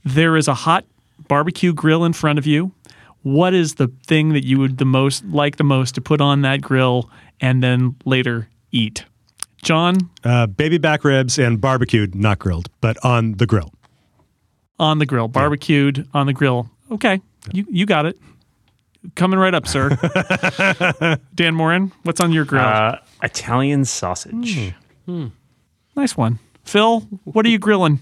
There 0.06 0.38
is 0.38 0.47
a 0.47 0.53
hot 0.53 0.86
barbecue 1.27 1.73
grill 1.73 2.06
in 2.06 2.13
front 2.13 2.39
of 2.39 2.47
you. 2.47 2.71
What 3.23 3.53
is 3.53 3.75
the 3.75 3.91
thing 4.08 4.29
that 4.29 4.45
you 4.45 4.58
would 4.60 4.77
the 4.77 4.86
most 4.86 5.25
like 5.25 5.58
the 5.58 5.63
most 5.63 5.95
to 5.95 6.01
put 6.01 6.21
on 6.21 6.41
that 6.41 6.62
grill 6.62 7.10
and 7.41 7.62
then 7.62 7.95
later 8.06 8.47
eat? 8.71 9.03
Jon, 9.63 9.97
Uh, 10.23 10.45
baby 10.47 10.78
back 10.78 11.04
ribs 11.04 11.39
and 11.39 11.60
barbecued, 11.60 12.15
not 12.15 12.39
grilled, 12.39 12.69
but 12.82 12.97
on 13.04 13.34
the 13.34 13.45
grill. 13.45 13.71
on 14.80 14.99
the 14.99 15.06
grill, 15.06 15.28
barbecued 15.28 16.08
on 16.13 16.26
the 16.28 16.34
grill. 16.34 16.69
Okay, 16.91 17.21
you 17.52 17.65
you 17.69 17.86
got 17.86 18.06
it. 18.06 18.17
Coming 19.15 19.38
right 19.39 19.54
up, 19.54 19.67
sir. 19.67 19.89
Dan 21.36 21.56
Moren, 21.56 21.91
what's 22.04 22.21
on 22.21 22.32
your 22.32 22.45
grill? 22.45 22.63
Uh, 22.63 22.97
Italian 23.21 23.84
sausage. 23.86 24.73
nice 25.95 26.15
one. 26.17 26.39
Phil, 26.63 27.02
what 27.26 27.45
are 27.45 27.49
you 27.49 27.60
grilling? 27.60 27.99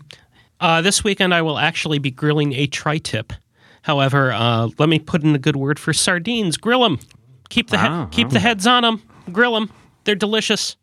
Uh, 0.59 0.81
this 0.81 1.03
weekend 1.03 1.33
I 1.33 1.41
will 1.41 1.57
actually 1.57 1.97
be 1.97 2.11
grilling 2.11 2.53
a 2.53 2.67
tri-tip. 2.67 3.33
However, 3.81 4.31
uh, 4.31 4.69
let 4.77 4.89
me 4.89 4.99
put 4.99 5.23
in 5.23 5.33
a 5.33 5.39
good 5.39 5.55
word 5.55 5.79
for 5.79 5.91
sardines. 5.91 6.55
Grill 6.57 6.81
them. 6.83 6.99
Keep 7.49 7.71
the 7.71 7.79
he- 7.79 7.87
Wow. 7.87 8.07
keep 8.11 8.29
the 8.29 8.39
heads 8.39 8.67
on 8.67 8.83
them. 8.83 9.01
Grill 9.31 9.55
them. 9.55 9.71
They're 10.03 10.13
delicious. 10.15 10.75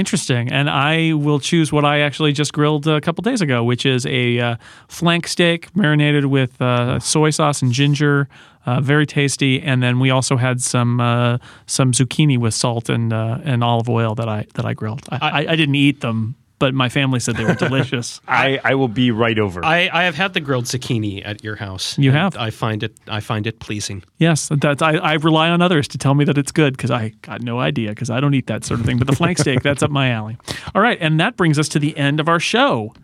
Interesting. 0.00 0.50
And 0.50 0.70
I 0.70 1.12
will 1.12 1.38
choose 1.38 1.70
what 1.70 1.84
I 1.84 2.00
actually 2.00 2.32
just 2.32 2.54
grilled 2.54 2.86
a 2.86 3.02
couple 3.02 3.20
days 3.20 3.42
ago, 3.42 3.62
which 3.62 3.84
is 3.84 4.06
a 4.06 4.38
uh, 4.40 4.56
flank 4.88 5.28
steak 5.28 5.76
marinated 5.76 6.24
with 6.24 6.58
uh, 6.62 6.98
soy 7.00 7.28
sauce 7.28 7.60
and 7.60 7.70
ginger. 7.70 8.26
Uh, 8.64 8.80
very 8.80 9.04
tasty. 9.04 9.60
And 9.60 9.82
then 9.82 10.00
we 10.00 10.08
also 10.08 10.38
had 10.38 10.62
some 10.62 11.02
uh, 11.02 11.36
some 11.66 11.92
zucchini 11.92 12.38
with 12.38 12.54
salt 12.54 12.88
and 12.88 13.12
uh, 13.12 13.40
and 13.44 13.62
olive 13.62 13.90
oil 13.90 14.14
that 14.14 14.26
I 14.26 14.46
that 14.54 14.64
I 14.64 14.72
grilled. 14.72 15.06
I, 15.10 15.18
I, 15.18 15.52
I 15.52 15.56
didn't 15.56 15.74
eat 15.74 16.00
them, 16.00 16.34
but 16.60 16.72
my 16.74 16.88
family 16.88 17.18
said 17.18 17.34
they 17.36 17.44
were 17.44 17.54
delicious. 17.68 18.20
I, 18.28 18.60
I 18.62 18.76
will 18.76 18.86
be 18.86 19.10
right 19.10 19.36
over. 19.38 19.64
I, 19.64 19.90
I 19.92 20.04
have 20.04 20.14
had 20.14 20.34
the 20.34 20.40
grilled 20.40 20.66
zucchini 20.66 21.20
at 21.26 21.42
your 21.42 21.56
house. 21.56 21.98
You 21.98 22.12
have? 22.12 22.36
I 22.36 22.50
find 22.50 22.84
it 22.84 22.92
I 23.08 23.18
find 23.18 23.48
it 23.48 23.58
pleasing. 23.58 24.04
yes, 24.18 24.48
that's 24.52 24.80
I, 24.82 24.92
I 24.92 25.14
rely 25.14 25.48
on 25.48 25.60
others 25.60 25.88
to 25.88 25.98
tell 25.98 26.14
me 26.14 26.24
that 26.26 26.38
it's 26.38 26.52
good 26.52 26.76
because 26.76 26.92
I 26.92 27.08
got 27.22 27.42
no 27.42 27.58
idea 27.58 27.88
because 27.88 28.10
I 28.10 28.20
don't 28.20 28.34
eat 28.34 28.46
that 28.46 28.64
sort 28.64 28.78
of 28.78 28.86
thing. 28.86 28.98
But 28.98 29.08
the 29.08 29.16
flank 29.16 29.38
steak, 29.44 29.62
that's 29.62 29.82
up 29.82 29.90
my 29.90 30.10
alley. 30.10 30.38
All 30.74 30.82
right, 30.82 30.98
and 31.00 31.18
that 31.18 31.36
brings 31.36 31.58
us 31.58 31.68
to 31.70 31.80
the 31.80 31.96
end 31.96 32.20
of 32.20 32.28
our 32.28 32.38
show. 32.38 32.94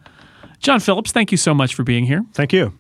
Jon 0.61 0.79
Phillips, 0.79 1.11
thank 1.11 1.33
you 1.33 1.39
so 1.39 1.53
much 1.53 1.75
for 1.75 1.83
being 1.83 2.07
here. 2.07 2.25
Thank 2.33 2.53
you. 2.53 2.73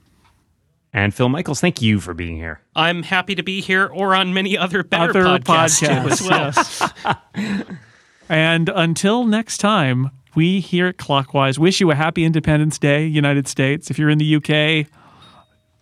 and 0.92 1.12
Phil 1.14 1.28
Michaels, 1.28 1.60
thank 1.60 1.82
you 1.82 2.00
for 2.00 2.14
being 2.14 2.36
here. 2.36 2.60
I'm 2.74 3.02
happy 3.02 3.34
to 3.34 3.42
be 3.42 3.60
here 3.60 3.86
or 3.86 4.14
on 4.14 4.32
many 4.32 4.56
other 4.56 4.82
better 4.82 5.26
Other 5.26 5.38
podcasts, 5.40 5.80
too 5.80 6.08
as 6.08 6.20
podcasts, 6.20 7.04
well. 7.04 7.66
And 8.28 8.68
until 8.70 9.24
next 9.24 9.58
time, 9.58 10.10
we 10.36 10.60
here 10.60 10.86
at 10.86 10.98
Clockwise 10.98 11.58
wish 11.58 11.80
you 11.80 11.90
a 11.90 11.94
happy 11.94 12.24
Independence 12.24 12.78
Day, 12.78 13.06
United 13.06 13.48
States. 13.48 13.90
If 13.90 13.98
you're 13.98 14.10
in 14.10 14.18
the 14.18 14.36
UK, 14.36 14.86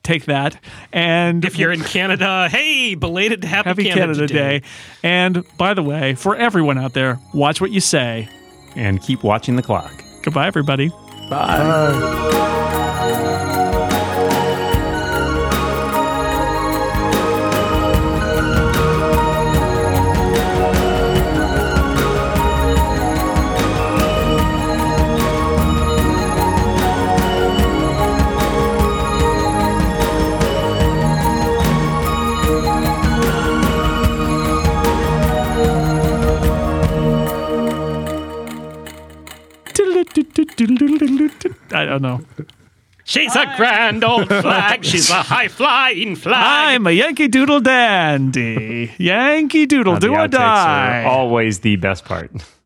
take 0.02 0.26
that. 0.26 0.58
And 0.92 1.44
If 1.44 1.58
you're 1.58 1.72
in 1.72 1.82
Canada, 1.82 2.48
hey, 2.48 2.94
belated 2.94 3.44
happy, 3.44 3.68
Happy 3.68 3.84
Canada, 3.90 4.26
Day. 4.26 4.62
And 5.02 5.44
by 5.58 5.74
the 5.74 5.82
way, 5.82 6.14
for 6.14 6.36
everyone 6.36 6.78
out 6.78 6.94
there, 6.94 7.18
watch 7.34 7.60
what 7.60 7.72
you 7.72 7.80
say. 7.80 8.28
And 8.76 9.02
keep 9.02 9.22
watching 9.22 9.56
the 9.56 9.62
clock. 9.62 9.92
Goodbye, 10.22 10.46
everybody. 10.46 10.90
I 41.72 41.84
don't 41.84 42.02
know. 42.02 42.20
She's 43.04 43.36
a 43.36 43.52
grand 43.56 44.02
old 44.02 44.28
flag. 44.28 44.84
She's 44.84 45.10
a 45.10 45.22
high 45.22 45.48
flying 45.48 46.16
flag. 46.16 46.74
I'm 46.74 46.86
a 46.86 46.90
Yankee 46.90 47.28
Doodle 47.28 47.60
dandy. 47.60 48.92
Yankee 48.96 49.66
Doodle, 49.66 49.96
do 49.96 50.08
the 50.08 50.14
or 50.14 50.26
die. 50.26 51.04
always 51.04 51.60
the 51.60 51.76
best 51.76 52.06
part. 52.06 52.30